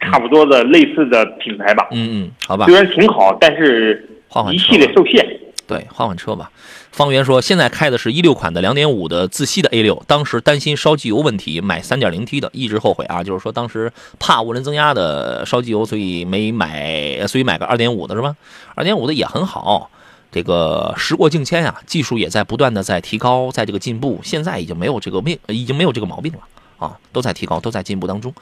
[0.01, 1.87] 差不多的类似的品牌吧。
[1.91, 4.07] 嗯嗯，好吧虽，然挺好，但是
[4.51, 5.24] 一系列受限。
[5.67, 6.51] 对，换换车吧。
[6.91, 13.23] 方圆说，现在开的是一六款的两点五的自吸的 A 六，当时担心烧机油问题，买三点零 T 的，一直后悔啊。
[13.23, 18.35] 就是说当时怕涡轮增压的烧机油，所以没买，所以买个二点五的是吧？
[18.75, 19.89] 二点五的也很好。
[20.31, 26.39] 这个时过境迁呀、技术也在不断的在提高，在这个进步，现在已经没有这个病，已经没有这个毛病了
[26.77, 28.33] 啊，都在提高，都在进步当中。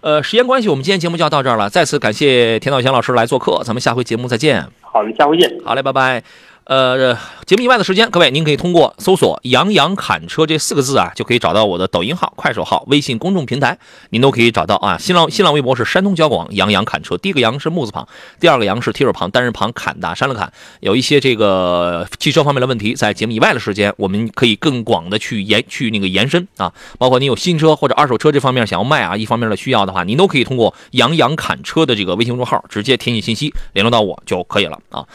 [0.00, 4.62] 呃，时间关系，我们今天节目就要到这儿了，再次感谢田道祥老师来做客，咱们下回节目再见。
[4.82, 5.50] 好的，下回见。
[5.64, 6.22] 好嘞，拜拜。
[6.68, 7.16] 呃，
[7.46, 13.78] 节目以外的时间，各位您可以通过搜索“杨洋侃车”这四个字啊，就可以找到我的抖音号、快手号、微信公众平台，
[14.10, 14.98] 您都可以找到啊。
[14.98, 18.06] 新浪新浪微博是山东交广杨洋侃车，第一个杨是木字旁，
[18.38, 20.52] 第二个杨是提手旁，单人旁，砍大山了砍。
[20.80, 35.06] 有一些这个汽车方面的问题，在节目以外的时间，我们可以更广的去延去那个延伸啊，包括您有新车或者二手车这方面想要卖啊，一方面的需要的话，您都可以通过杨洋侃车的这个微信公众号直接填写信息联络到我就可以了啊。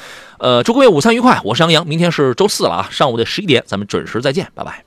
[0.44, 4.84] 呃，祝各位午餐愉快，我是杨洋，明天是周四了啊，上午的十一点咱们准时再见，拜拜。